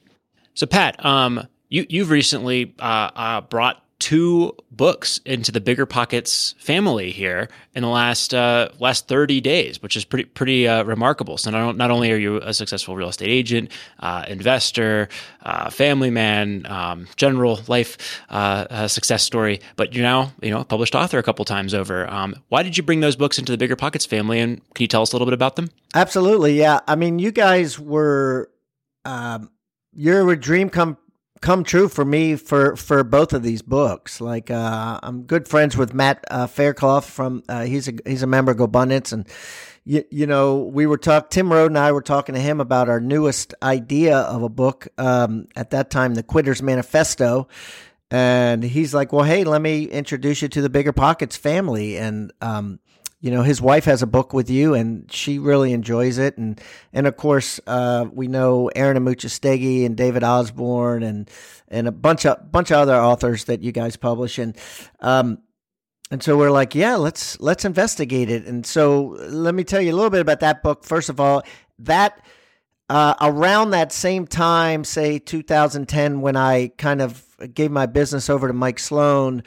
[0.54, 6.54] So Pat, um, you you've recently uh, uh, brought two books into the bigger pockets
[6.58, 11.38] family here in the last uh, last 30 days which is pretty pretty uh, remarkable.
[11.38, 13.70] So not, not only are you a successful real estate agent
[14.00, 15.08] uh, investor
[15.42, 20.64] uh, family man um, general life uh, success story but you're now you know a
[20.64, 22.08] published author a couple times over.
[22.10, 24.88] Um, why did you bring those books into the bigger pockets family and can you
[24.88, 25.70] tell us a little bit about them?
[25.94, 26.80] Absolutely yeah.
[26.86, 28.50] I mean you guys were
[29.06, 29.50] um,
[29.92, 30.98] you're a dream come
[31.46, 34.20] come true for me for for both of these books.
[34.20, 38.26] Like uh, I'm good friends with Matt uh, Faircloth from uh, he's a he's a
[38.26, 39.28] member of GoBundance, and
[39.84, 41.28] you, you know we were talking.
[41.30, 44.88] Tim Rhode and I were talking to him about our newest idea of a book.
[44.98, 47.46] Um, at that time, the Quitters Manifesto.
[48.08, 52.32] And he's like, "Well, hey, let me introduce you to the Bigger Pockets family." And
[52.40, 52.78] um,
[53.20, 56.36] you know his wife has a book with you and she really enjoys it.
[56.36, 56.60] And
[56.92, 61.30] and of course uh, we know Aaron Amuchastegui and David Osborne and
[61.68, 64.38] and a bunch of bunch of other authors that you guys publish.
[64.38, 64.56] And
[65.00, 65.38] um
[66.10, 68.44] and so we're like yeah let's let's investigate it.
[68.46, 70.84] And so let me tell you a little bit about that book.
[70.84, 71.42] First of all
[71.78, 72.20] that
[72.88, 78.46] uh, around that same time say 2010 when I kind of gave my business over
[78.46, 79.42] to Mike Sloan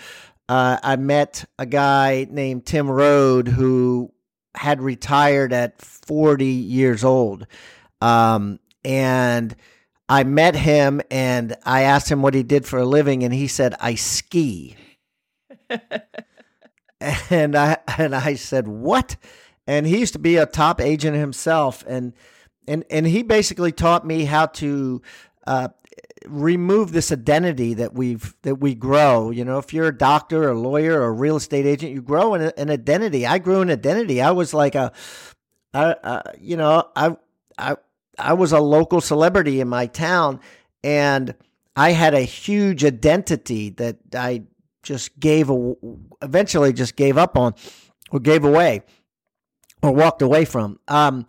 [0.50, 4.12] uh, I met a guy named Tim Rhode who
[4.56, 7.46] had retired at 40 years old.
[8.02, 9.56] Um, and
[10.10, 13.48] I met him and I asked him what he did for a living, and he
[13.48, 14.76] said, I ski.
[17.30, 19.18] and I and I said, What?
[19.68, 22.14] And he used to be a top agent himself, and
[22.68, 25.04] and and he basically taught me how to
[25.46, 25.68] uh,
[26.30, 29.32] remove this identity that we've that we grow.
[29.32, 32.02] You know, if you're a doctor, or a lawyer, or a real estate agent, you
[32.02, 33.26] grow an, an identity.
[33.26, 34.22] I grew an identity.
[34.22, 34.92] I was like a,
[35.74, 37.16] I, uh, you know, I
[37.58, 37.76] I
[38.18, 40.40] I was a local celebrity in my town,
[40.84, 41.36] and
[41.76, 44.44] I had a huge identity that I
[44.84, 45.74] just gave a,
[46.22, 47.54] eventually just gave up on
[48.12, 48.84] or gave away
[49.82, 50.80] or walked away from.
[50.88, 51.26] Um,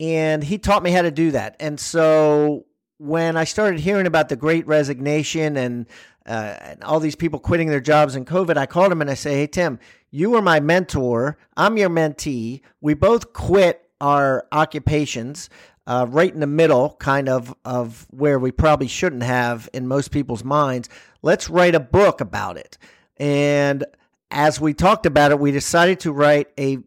[0.00, 1.56] and he taught me how to do that.
[1.60, 2.66] And so
[2.98, 5.86] when I started hearing about the great resignation and,
[6.26, 9.14] uh, and all these people quitting their jobs in COVID, I called him and I
[9.14, 9.78] say, Hey, Tim,
[10.10, 11.36] you were my mentor.
[11.56, 12.60] I'm your mentee.
[12.80, 15.50] We both quit our occupations
[15.86, 20.10] uh, right in the middle, kind of of where we probably shouldn't have in most
[20.10, 20.88] people's minds.
[21.22, 22.78] Let's write a book about it.
[23.16, 23.84] And
[24.30, 26.78] as we talked about it, we decided to write a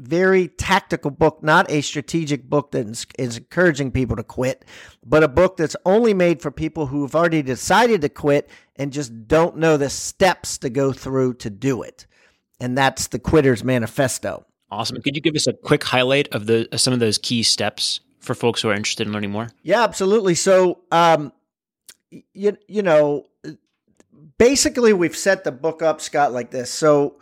[0.00, 4.64] very tactical book, not a strategic book that is encouraging people to quit,
[5.04, 9.28] but a book that's only made for people who've already decided to quit and just
[9.28, 12.06] don't know the steps to go through to do it.
[12.60, 14.44] And that's the Quitter's Manifesto.
[14.70, 15.00] Awesome.
[15.02, 18.34] Could you give us a quick highlight of the some of those key steps for
[18.34, 19.48] folks who are interested in learning more?
[19.62, 20.34] Yeah, absolutely.
[20.34, 21.32] So, um,
[22.10, 23.26] you you know,
[24.38, 26.70] basically we've set the book up, Scott, like this.
[26.70, 27.18] So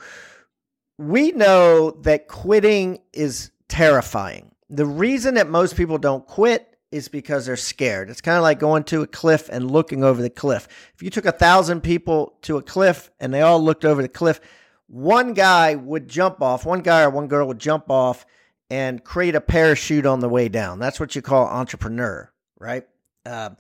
[0.99, 4.51] we know that quitting is terrifying.
[4.69, 8.11] The reason that most people don't quit is because they're scared.
[8.11, 10.67] It's kind of like going to a cliff and looking over the cliff.
[10.95, 14.09] If you took a thousand people to a cliff and they all looked over the
[14.09, 14.41] cliff,
[14.87, 18.27] one guy would jump off, one guy or one girl would jump off
[18.71, 20.79] and create a parachute on the way down.
[20.79, 22.87] That's what you call entrepreneur, right?
[23.25, 23.51] Uh,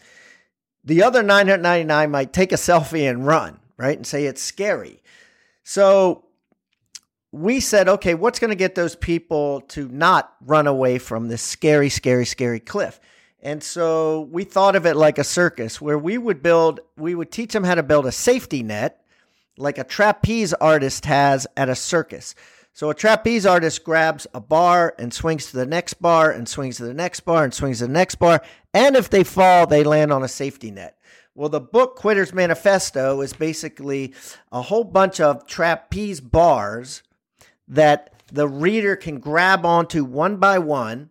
[0.84, 3.97] the other 999 might take a selfie and run, right?
[3.97, 5.03] And say it's scary.
[5.64, 6.24] So
[7.32, 11.42] we said, okay, what's going to get those people to not run away from this
[11.42, 13.00] scary, scary, scary cliff?
[13.40, 17.30] And so we thought of it like a circus where we would build, we would
[17.30, 19.04] teach them how to build a safety net
[19.56, 22.34] like a trapeze artist has at a circus.
[22.72, 26.76] So a trapeze artist grabs a bar and swings to the next bar and swings
[26.76, 28.40] to the next bar and swings to the next bar.
[28.72, 30.96] And if they fall, they land on a safety net.
[31.34, 34.14] Well, the book Quitter's Manifesto is basically
[34.52, 37.02] a whole bunch of trapeze bars
[37.68, 41.10] that the reader can grab onto one by one.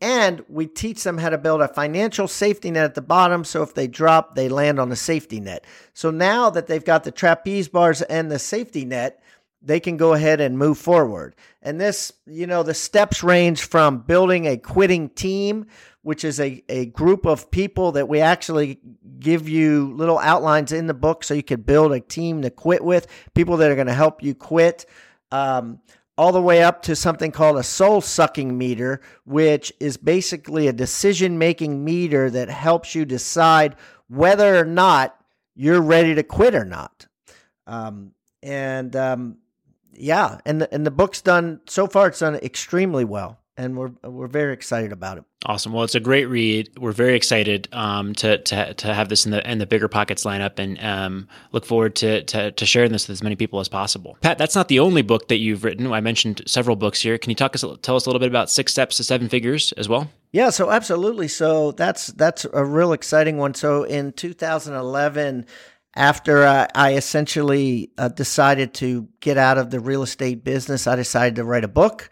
[0.00, 3.42] And we teach them how to build a financial safety net at the bottom.
[3.42, 5.64] So if they drop, they land on a safety net.
[5.94, 9.22] So now that they've got the trapeze bars and the safety net,
[9.62, 11.34] they can go ahead and move forward.
[11.62, 15.66] And this, you know, the steps range from building a quitting team,
[16.02, 18.80] which is a, a group of people that we actually
[19.18, 22.84] give you little outlines in the book so you could build a team to quit
[22.84, 24.84] with, people that are going to help you quit.
[25.34, 25.80] Um,
[26.16, 30.72] all the way up to something called a soul sucking meter, which is basically a
[30.72, 33.74] decision making meter that helps you decide
[34.08, 35.16] whether or not
[35.56, 37.06] you're ready to quit or not.
[37.66, 38.12] Um,
[38.44, 39.38] and um,
[39.92, 42.08] yeah, and the, and the book's done so far.
[42.08, 45.24] It's done extremely well, and we're we're very excited about it.
[45.46, 45.72] Awesome.
[45.72, 46.70] Well, it's a great read.
[46.78, 50.24] We're very excited um, to to to have this in the in the bigger pockets
[50.24, 53.68] lineup, and um, look forward to, to to sharing this with as many people as
[53.68, 54.16] possible.
[54.20, 55.92] Pat, that's not the only book that you've written.
[55.92, 57.18] I mentioned several books here.
[57.18, 59.72] Can you talk us tell us a little bit about Six Steps to Seven Figures
[59.72, 60.10] as well?
[60.32, 61.28] Yeah, so absolutely.
[61.28, 63.54] So that's that's a real exciting one.
[63.54, 65.46] So in 2011
[65.96, 70.96] after uh, I essentially uh, decided to get out of the real estate business, I
[70.96, 72.10] decided to write a book,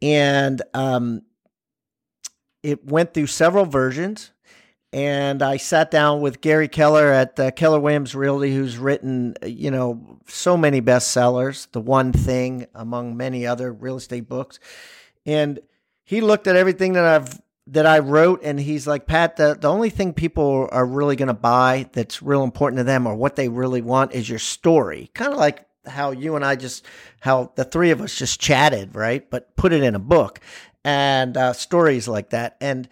[0.00, 1.22] and um,
[2.62, 4.30] it went through several versions.
[4.92, 9.72] And I sat down with Gary Keller at uh, Keller Williams Realty, who's written, you
[9.72, 14.60] know, so many bestsellers, The One Thing, among many other real estate books.
[15.26, 15.58] And
[16.04, 19.70] he looked at everything that I've that I wrote, and he's like, Pat, the, the
[19.70, 23.36] only thing people are really going to buy that's real important to them or what
[23.36, 25.10] they really want is your story.
[25.14, 26.84] Kind of like how you and I just,
[27.20, 29.28] how the three of us just chatted, right?
[29.30, 30.40] But put it in a book
[30.84, 32.56] and uh, stories like that.
[32.60, 32.88] And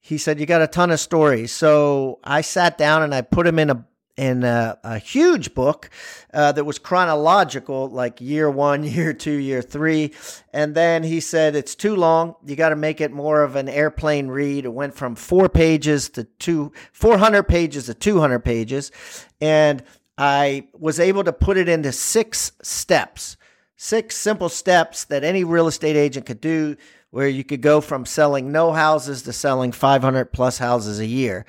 [0.00, 1.52] he said, You got a ton of stories.
[1.52, 3.86] So I sat down and I put them in a
[4.16, 5.90] in a, a huge book
[6.32, 10.12] uh, that was chronological, like year one, year two, year three.
[10.52, 12.36] And then he said, It's too long.
[12.44, 14.64] You got to make it more of an airplane read.
[14.64, 18.92] It went from four pages to two, 400 pages to 200 pages.
[19.40, 19.82] And
[20.16, 23.36] I was able to put it into six steps,
[23.76, 26.76] six simple steps that any real estate agent could do
[27.10, 31.46] where you could go from selling no houses to selling 500 plus houses a year.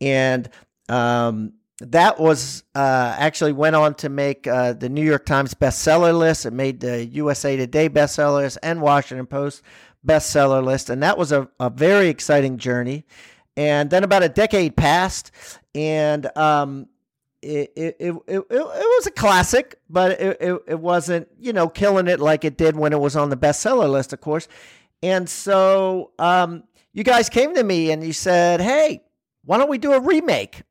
[0.00, 0.50] and
[0.88, 6.16] um, that was uh, actually went on to make uh, the New York Times bestseller
[6.16, 6.46] list.
[6.46, 9.62] It made the USA Today bestsellers and Washington Post
[10.06, 13.04] bestseller list, and that was a, a very exciting journey.
[13.56, 15.30] And then about a decade passed,
[15.74, 16.88] and um,
[17.44, 21.68] it, it, it, it, it was a classic, but it, it, it wasn't, you know,
[21.68, 24.48] killing it like it did when it was on the bestseller list, of course.
[25.02, 29.02] And so um, you guys came to me and you said, hey,
[29.44, 30.62] why don't we do a remake?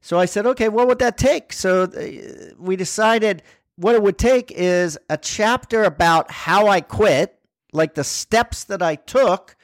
[0.00, 1.52] So I said, okay, what would that take?
[1.52, 3.42] So uh, we decided
[3.76, 7.38] what it would take is a chapter about how I quit,
[7.72, 9.56] like the steps that I took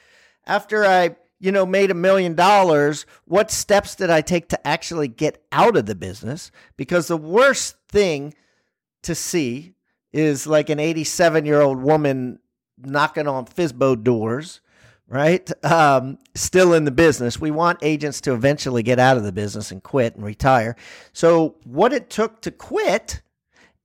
[0.45, 3.05] after I, you know, made a million dollars.
[3.25, 6.51] What steps did I take to actually get out of the business?
[6.77, 8.33] Because the worst thing
[9.03, 9.73] to see
[10.13, 12.39] is like an 87 year old woman
[12.77, 14.61] knocking on FSBO doors
[15.07, 15.49] right?
[15.65, 17.39] Um, still in the business.
[17.39, 20.75] We want agents to eventually get out of the business and quit and retire.
[21.13, 23.21] So, what it took to quit,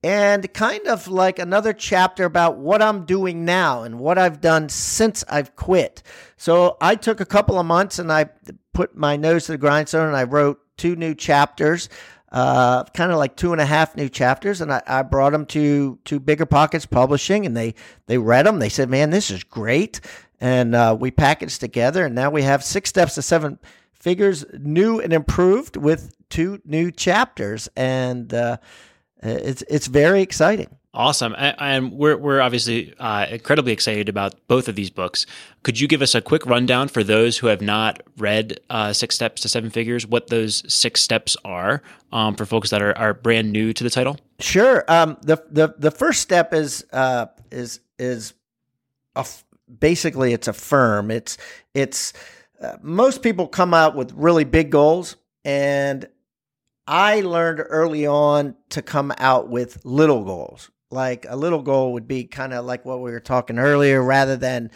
[0.04, 4.68] and kind of like another chapter about what I'm doing now and what I've done
[4.68, 6.02] since I've quit.
[6.36, 8.26] So, I took a couple of months and I
[8.72, 11.88] put my nose to the grindstone and I wrote two new chapters.
[12.32, 15.46] Uh, kind of like two and a half new chapters, and I, I brought them
[15.46, 17.74] to to Bigger Pockets Publishing, and they
[18.06, 18.58] they read them.
[18.58, 20.00] They said, "Man, this is great."
[20.42, 23.60] and uh, we packaged together, and now we have six steps to seven
[23.92, 28.56] figures, new and improved, with two new chapters, and uh,
[29.22, 30.76] it's it's very exciting.
[30.94, 35.24] Awesome, and we're we're obviously uh, incredibly excited about both of these books.
[35.62, 39.14] Could you give us a quick rundown for those who have not read uh, Six
[39.14, 40.06] Steps to Seven Figures?
[40.06, 41.82] What those six steps are
[42.12, 44.18] um, for folks that are, are brand new to the title?
[44.38, 44.84] Sure.
[44.86, 48.34] Um, the the the first step is uh, is is
[49.16, 49.26] a
[49.80, 51.10] basically it's a firm.
[51.10, 51.38] It's
[51.72, 52.12] it's
[52.60, 56.06] uh, most people come out with really big goals and
[56.86, 60.70] I learned early on to come out with little goals.
[60.92, 64.36] Like a little goal would be kind of like what we were talking earlier rather
[64.36, 64.70] than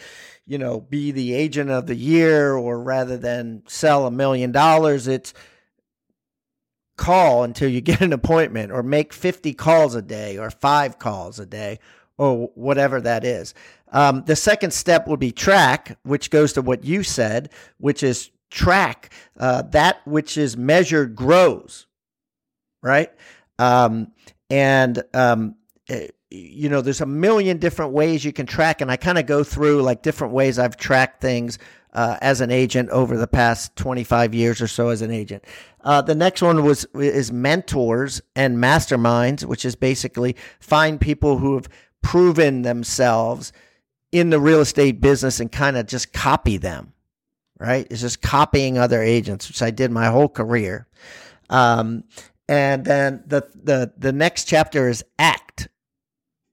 [0.45, 5.07] you know be the agent of the year or rather than sell a million dollars
[5.07, 5.33] it's
[6.97, 11.39] call until you get an appointment or make 50 calls a day or 5 calls
[11.39, 11.79] a day
[12.17, 13.53] or whatever that is.
[13.91, 18.31] Um, the second step would be track, which goes to what you said, which is
[18.49, 21.85] track uh, that which is measured grows,
[22.81, 23.11] right?
[23.59, 24.11] Um,
[24.49, 25.55] and um,
[26.29, 29.43] you know, there's a million different ways you can track, and I kind of go
[29.43, 31.57] through like different ways I've tracked things
[31.93, 35.43] uh, as an agent over the past 25 years or so as an agent.
[35.83, 41.55] Uh, the next one was is mentors and masterminds, which is basically find people who
[41.55, 41.69] have
[42.01, 43.53] proven themselves
[44.11, 46.93] in the real estate business and kind of just copy them,
[47.59, 47.87] right?
[47.89, 50.87] It's just copying other agents, which I did my whole career.
[51.49, 52.03] Um,
[52.47, 55.67] and then the, the, the next chapter is act,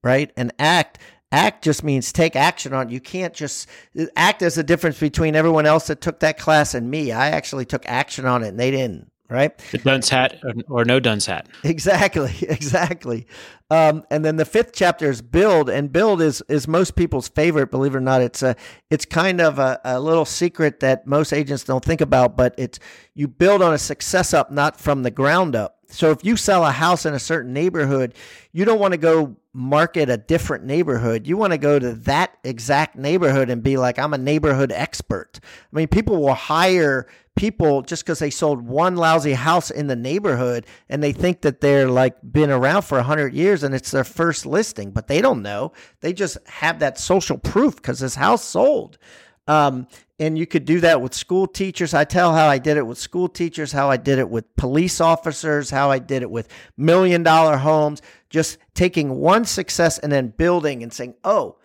[0.05, 0.31] right?
[0.37, 0.99] And act,
[1.33, 2.91] act just means take action on.
[2.91, 3.69] You can't just
[4.15, 7.11] act as the difference between everyone else that took that class and me.
[7.11, 9.57] I actually took action on it and they didn't right?
[9.73, 11.49] The dunce hat or no dunce hat.
[11.63, 13.27] Exactly, exactly.
[13.71, 17.71] Um, and then the fifth chapter is build, and build is is most people's favorite.
[17.71, 18.55] Believe it or not, it's a
[18.91, 22.79] it's kind of a, a little secret that most agents don't think about, but it's
[23.15, 25.74] you build on a success up, not from the ground up.
[25.95, 28.15] So if you sell a house in a certain neighborhood,
[28.53, 31.27] you don't want to go market a different neighborhood.
[31.27, 35.39] You want to go to that exact neighborhood and be like, I'm a neighborhood expert.
[35.43, 37.07] I mean, people will hire
[37.37, 41.61] people just because they sold one lousy house in the neighborhood and they think that
[41.61, 45.43] they're like been around for 100 years and it's their first listing, but they don't
[45.43, 45.73] know.
[46.01, 48.99] They just have that social proof because this house sold.
[49.47, 49.87] Um,
[50.19, 51.93] and you could do that with school teachers.
[51.93, 55.01] I tell how I did it with school teachers, how I did it with police
[55.01, 58.01] officers, how I did it with million dollar homes,
[58.31, 61.57] just taking one success and then building and saying, oh,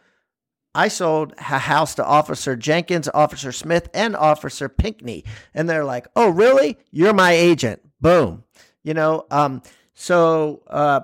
[0.73, 5.25] I sold a house to Officer Jenkins, Officer Smith, and Officer Pinkney.
[5.53, 6.77] And they're like, oh, really?
[6.91, 7.81] You're my agent.
[8.01, 8.43] Boom.
[8.83, 9.61] You know, um,
[9.93, 11.01] so uh,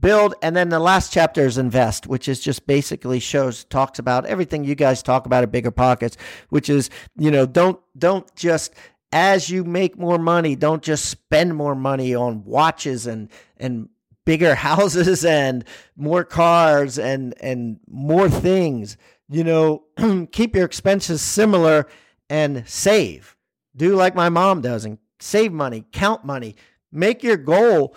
[0.00, 0.34] build.
[0.42, 4.64] And then the last chapter is invest, which is just basically shows, talks about everything
[4.64, 6.16] you guys talk about at Bigger Pockets,
[6.48, 8.74] which is, you know, don't, don't just,
[9.12, 13.88] as you make more money, don't just spend more money on watches and, and
[14.26, 15.64] bigger houses and
[15.96, 18.98] more cars and and more things
[19.30, 19.84] you know
[20.32, 21.86] keep your expenses similar
[22.28, 23.36] and save
[23.74, 26.54] do like my mom does and save money count money
[26.92, 27.96] make your goal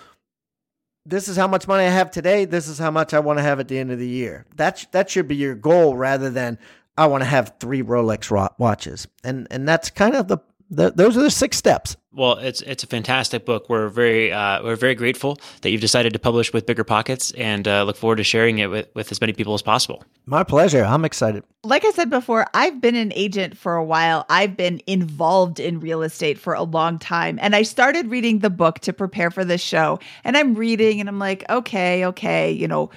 [1.09, 3.43] this is how much money i have today this is how much i want to
[3.43, 4.45] have at the end of the year.
[4.55, 6.57] That that should be your goal rather than
[6.97, 9.07] i want to have three rolex watches.
[9.23, 10.39] And and that's kind of the
[10.75, 11.97] th- those are the six steps.
[12.11, 13.69] Well, it's it's a fantastic book.
[13.69, 17.67] We're very uh, we're very grateful that you've decided to publish with Bigger Pockets, and
[17.67, 20.03] uh, look forward to sharing it with, with as many people as possible.
[20.25, 20.83] My pleasure.
[20.83, 21.43] I'm excited.
[21.63, 24.25] Like I said before, I've been an agent for a while.
[24.27, 28.49] I've been involved in real estate for a long time, and I started reading the
[28.49, 29.99] book to prepare for this show.
[30.23, 32.89] And I'm reading, and I'm like, okay, okay, you know,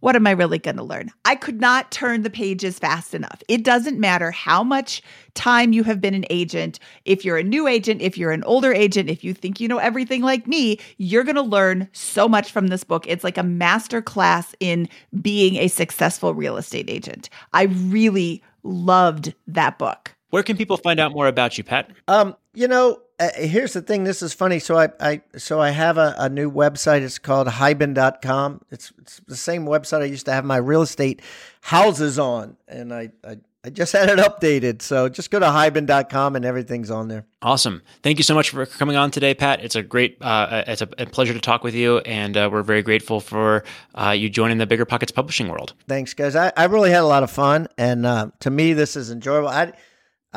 [0.00, 1.10] what am I really going to learn?
[1.24, 3.42] I could not turn the pages fast enough.
[3.48, 5.02] It doesn't matter how much
[5.34, 6.78] time you have been an agent.
[7.04, 9.78] If you're a new agent, if you're an older agent, if you think you know
[9.78, 13.06] everything like me, you're going to learn so much from this book.
[13.08, 14.88] It's like a master class in
[15.20, 17.28] being a successful real estate agent.
[17.52, 20.14] I really loved that book.
[20.30, 21.90] Where can people find out more about you, Pat?
[22.08, 24.04] Um, you know, uh, here's the thing.
[24.04, 24.58] This is funny.
[24.58, 27.02] So I, I so I have a, a new website.
[27.02, 28.62] It's called Hiban.com.
[28.70, 31.22] It's it's the same website I used to have my real estate
[31.60, 34.80] houses on, and I, I I just had it updated.
[34.80, 37.26] So just go to Hiban.com and everything's on there.
[37.42, 37.82] Awesome.
[38.04, 39.60] Thank you so much for coming on today, Pat.
[39.60, 41.98] It's a great, uh, it's a, a, pleasure to talk with you.
[41.98, 43.64] And uh, we're very grateful for
[43.96, 45.74] uh, you joining the Bigger Pockets publishing world.
[45.88, 46.36] Thanks, guys.
[46.36, 47.66] I, I really had a lot of fun.
[47.76, 49.48] And uh, to me, this is enjoyable.
[49.48, 49.72] I,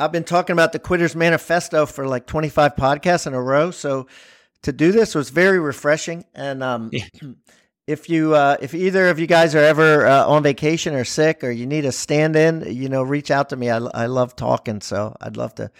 [0.00, 3.70] I've been talking about the Quitters Manifesto for like 25 podcasts in a row.
[3.70, 4.06] So
[4.62, 6.24] to do this was very refreshing.
[6.34, 7.04] And um, yeah.
[7.86, 11.44] if you, uh, if either of you guys are ever uh, on vacation or sick
[11.44, 13.68] or you need a stand in, you know, reach out to me.
[13.68, 14.80] I, I love talking.
[14.80, 15.70] So I'd love to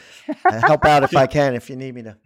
[0.44, 2.16] uh, help out if I can, if you need me to.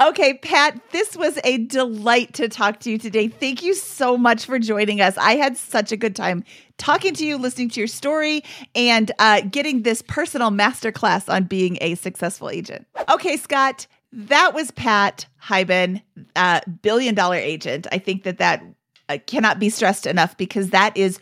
[0.00, 3.26] Okay, Pat, this was a delight to talk to you today.
[3.28, 5.16] Thank you so much for joining us.
[5.18, 6.44] I had such a good time
[6.78, 8.44] talking to you, listening to your story,
[8.74, 12.86] and uh, getting this personal masterclass on being a successful agent.
[13.08, 16.02] Okay, Scott, that was Pat Hiban,
[16.36, 17.86] uh, billion dollar agent.
[17.90, 18.62] I think that that
[19.08, 21.18] uh, cannot be stressed enough because that is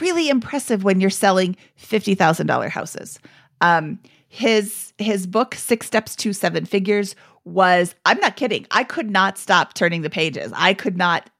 [0.00, 3.18] really impressive when you're selling $50,000 houses.
[3.60, 3.98] Um,
[4.28, 7.14] his his book Six Steps to Seven Figures
[7.44, 8.66] was I'm not kidding.
[8.70, 10.52] I could not stop turning the pages.
[10.54, 11.30] I could not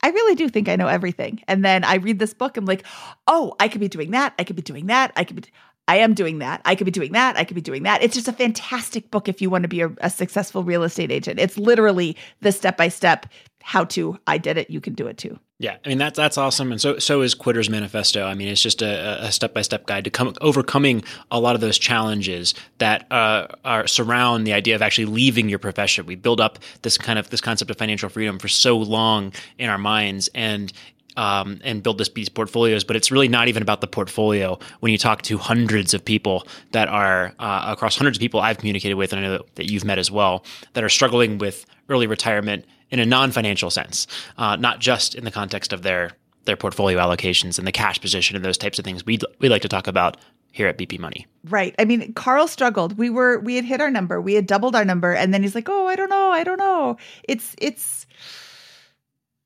[0.00, 1.42] I really do think I know everything.
[1.48, 2.84] And then I read this book I'm like,
[3.26, 4.32] "Oh, I could be doing that.
[4.38, 5.12] I could be doing that.
[5.16, 5.48] I could be
[5.88, 6.60] I am doing that.
[6.66, 7.38] I could be doing that.
[7.38, 8.02] I could be doing that.
[8.02, 11.10] It's just a fantastic book if you want to be a, a successful real estate
[11.10, 11.40] agent.
[11.40, 13.24] It's literally the step by step
[13.68, 14.18] how to.
[14.26, 14.70] I did it.
[14.70, 15.38] You can do it too.
[15.58, 18.24] Yeah, I mean that's that's awesome, and so so is Quitter's Manifesto.
[18.24, 21.60] I mean, it's just a step by step guide to come overcoming a lot of
[21.60, 26.06] those challenges that uh, are surround the idea of actually leaving your profession.
[26.06, 29.68] We build up this kind of this concept of financial freedom for so long in
[29.68, 30.72] our minds, and
[31.18, 32.84] um, and build this these portfolios.
[32.84, 36.46] But it's really not even about the portfolio when you talk to hundreds of people
[36.72, 39.84] that are uh, across hundreds of people I've communicated with, and I know that you've
[39.84, 44.06] met as well, that are struggling with early retirement in a non-financial sense,
[44.36, 46.12] uh, not just in the context of their
[46.44, 49.04] their portfolio allocations and the cash position and those types of things.
[49.04, 50.16] We we like to talk about
[50.50, 51.26] here at BP Money.
[51.44, 51.74] Right.
[51.78, 52.96] I mean, Carl struggled.
[52.96, 54.20] We were we had hit our number.
[54.20, 56.30] We had doubled our number and then he's like, "Oh, I don't know.
[56.30, 58.06] I don't know." It's it's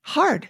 [0.03, 0.49] hard.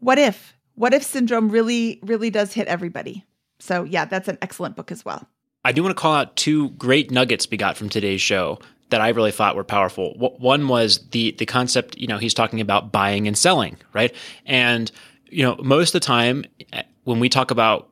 [0.00, 0.54] What if?
[0.74, 3.24] What if syndrome really really does hit everybody?
[3.58, 5.26] So, yeah, that's an excellent book as well.
[5.64, 8.58] I do want to call out two great nuggets we got from today's show
[8.90, 10.14] that I really thought were powerful.
[10.38, 14.14] One was the the concept, you know, he's talking about buying and selling, right?
[14.44, 14.90] And
[15.28, 17.88] you know, most of the time eh, when we talk about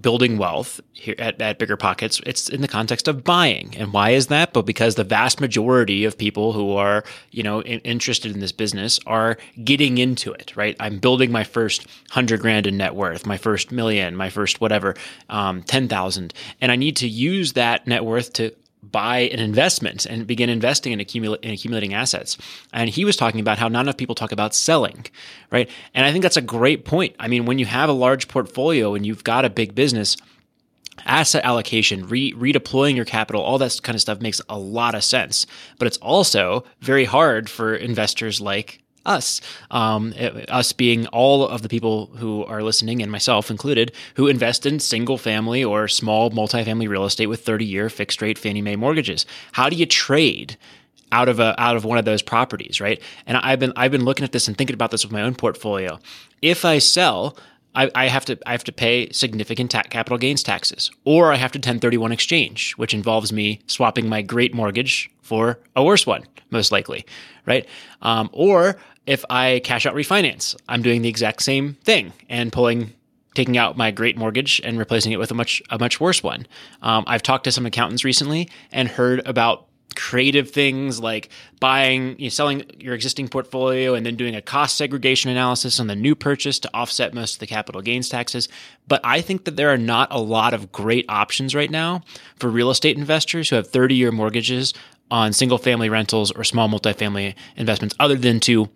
[0.00, 4.10] building wealth here at, at bigger pockets it's in the context of buying and why
[4.10, 8.32] is that but because the vast majority of people who are you know in, interested
[8.32, 12.76] in this business are getting into it right i'm building my first hundred grand in
[12.76, 14.96] net worth my first million my first whatever
[15.28, 18.52] um, 10000 and i need to use that net worth to
[18.90, 22.36] buy an investment and begin investing in, accumula- in accumulating assets.
[22.72, 25.06] And he was talking about how not enough people talk about selling,
[25.50, 25.68] right?
[25.94, 27.14] And I think that's a great point.
[27.18, 30.16] I mean, when you have a large portfolio and you've got a big business,
[31.06, 35.02] asset allocation, re- redeploying your capital, all that kind of stuff makes a lot of
[35.02, 35.46] sense.
[35.78, 39.40] But it's also very hard for investors like us,
[39.70, 40.14] um,
[40.48, 44.80] us being all of the people who are listening, and myself included, who invest in
[44.80, 49.26] single family or small multifamily real estate with 30 year fixed rate Fannie Mae mortgages.
[49.52, 50.56] How do you trade?
[51.12, 53.00] out of a out of one of those properties, right?
[53.24, 55.36] And I've been I've been looking at this and thinking about this with my own
[55.36, 56.00] portfolio.
[56.42, 57.36] If I sell,
[57.74, 61.36] I, I, have to I have to pay significant ta- capital gains taxes, or I
[61.36, 66.24] have to 1031 exchange, which involves me swapping my great mortgage for a worse one,
[66.54, 67.04] most likely,
[67.44, 67.68] right?
[68.00, 68.76] Um, or
[69.06, 72.94] if I cash out refinance, I'm doing the exact same thing and pulling
[73.34, 76.46] taking out my great mortgage and replacing it with a much a much worse one.
[76.82, 79.66] Um, I've talked to some accountants recently and heard about
[79.96, 81.28] creative things like
[81.60, 85.86] buying, you know, selling your existing portfolio and then doing a cost segregation analysis on
[85.86, 88.48] the new purchase to offset most of the capital gains taxes.
[88.88, 92.02] But I think that there are not a lot of great options right now
[92.36, 94.74] for real estate investors who have 30 year mortgages
[95.10, 98.68] on single family rentals or small multifamily investments other than to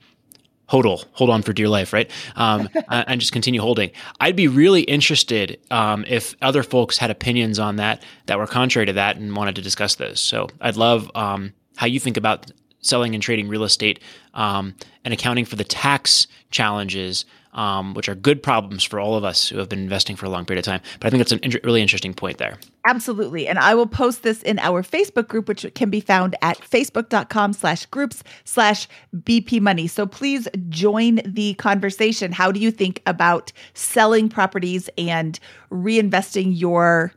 [0.69, 2.11] hodl, hold on for dear life, right?
[2.37, 3.91] Um, and just continue holding.
[4.21, 8.87] I'd be really interested um, if other folks had opinions on that that were contrary
[8.87, 10.21] to that and wanted to discuss those.
[10.21, 12.51] So I'd love um, how you think about
[12.81, 14.01] selling and trading real estate
[14.35, 14.75] um,
[15.05, 17.25] and accounting for the tax challenges
[17.59, 20.29] um, which are good problems for all of us who have been investing for a
[20.29, 20.81] long period of time.
[21.01, 22.57] But I think that's a in- really interesting point there.
[22.87, 23.49] Absolutely.
[23.49, 27.53] And I will post this in our Facebook group, which can be found at facebook.com
[27.53, 29.89] slash groups slash BP money.
[29.89, 32.31] So please join the conversation.
[32.31, 35.39] How do you think about selling properties and
[35.73, 37.13] reinvesting your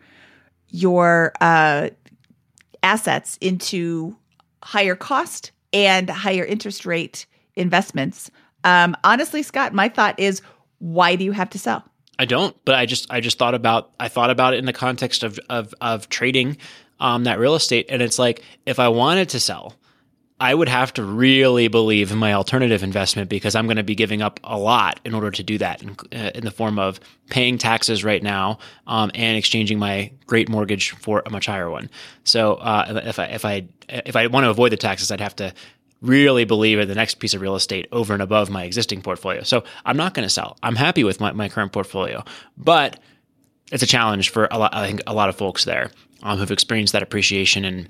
[0.73, 1.89] your uh,
[2.81, 4.17] assets into
[4.63, 8.31] higher cost and higher interest rate investments?
[8.63, 10.41] Um, honestly, Scott, my thought is,
[10.79, 11.83] why do you have to sell?
[12.19, 14.73] I don't, but I just I just thought about I thought about it in the
[14.73, 16.57] context of of of trading
[16.99, 19.75] um, that real estate, and it's like if I wanted to sell,
[20.39, 23.93] I would have to really believe in my alternative investment because I'm going to be
[23.93, 26.99] giving up a lot in order to do that in, uh, in the form of
[27.29, 28.57] paying taxes right now
[28.87, 31.91] um, and exchanging my great mortgage for a much higher one.
[32.23, 35.35] So uh, if I if I if I want to avoid the taxes, I'd have
[35.37, 35.53] to
[36.01, 39.43] really believe in the next piece of real estate over and above my existing portfolio.
[39.43, 40.57] So I'm not going to sell.
[40.63, 42.23] I'm happy with my, my current portfolio,
[42.57, 42.99] but
[43.71, 45.91] it's a challenge for a lot, I think a lot of folks there
[46.23, 47.89] um, who've experienced that appreciation and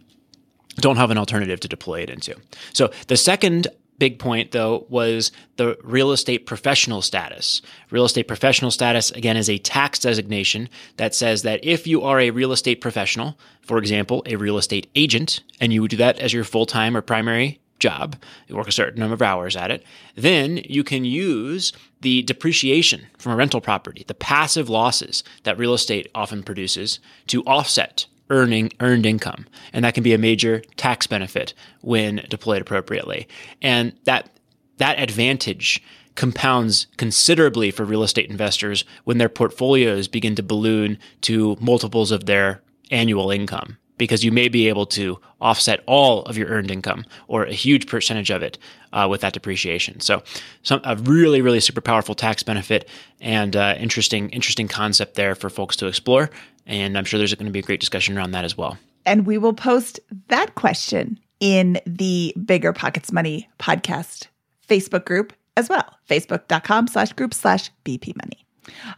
[0.75, 2.35] don't have an alternative to deploy it into.
[2.73, 3.67] So the second
[3.97, 7.61] big point though was the real estate professional status.
[7.91, 12.19] Real estate professional status again is a tax designation that says that if you are
[12.19, 16.33] a real estate professional, for example, a real estate agent, and you do that as
[16.33, 18.15] your full-time or primary job,
[18.47, 19.83] you work a certain number of hours at it,
[20.15, 25.73] then you can use the depreciation from a rental property, the passive losses that real
[25.73, 29.45] estate often produces to offset earning earned income.
[29.73, 33.27] And that can be a major tax benefit when deployed appropriately.
[33.61, 34.29] And that
[34.77, 35.83] that advantage
[36.15, 42.25] compounds considerably for real estate investors when their portfolios begin to balloon to multiples of
[42.25, 47.05] their annual income because you may be able to offset all of your earned income
[47.27, 48.57] or a huge percentage of it
[48.93, 49.99] uh, with that depreciation.
[49.99, 50.23] So,
[50.63, 55.51] some a really, really super powerful tax benefit and uh, interesting, interesting concept there for
[55.51, 56.31] folks to explore.
[56.65, 58.75] And I'm sure there's going to be a great discussion around that as well.
[59.05, 59.99] And we will post
[60.29, 64.29] that question in the Bigger Pockets Money podcast
[64.67, 65.95] Facebook group as well.
[66.09, 68.47] Facebook.com slash group slash BP money.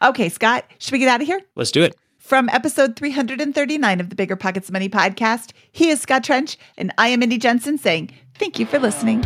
[0.01, 1.41] Okay, Scott, should we get out of here?
[1.55, 1.93] Let's do it.
[2.23, 7.09] From episode 339 of the Bigger Pockets Money podcast, he is Scott Trench, and I
[7.09, 9.25] am Mindy Jensen saying thank you for listening.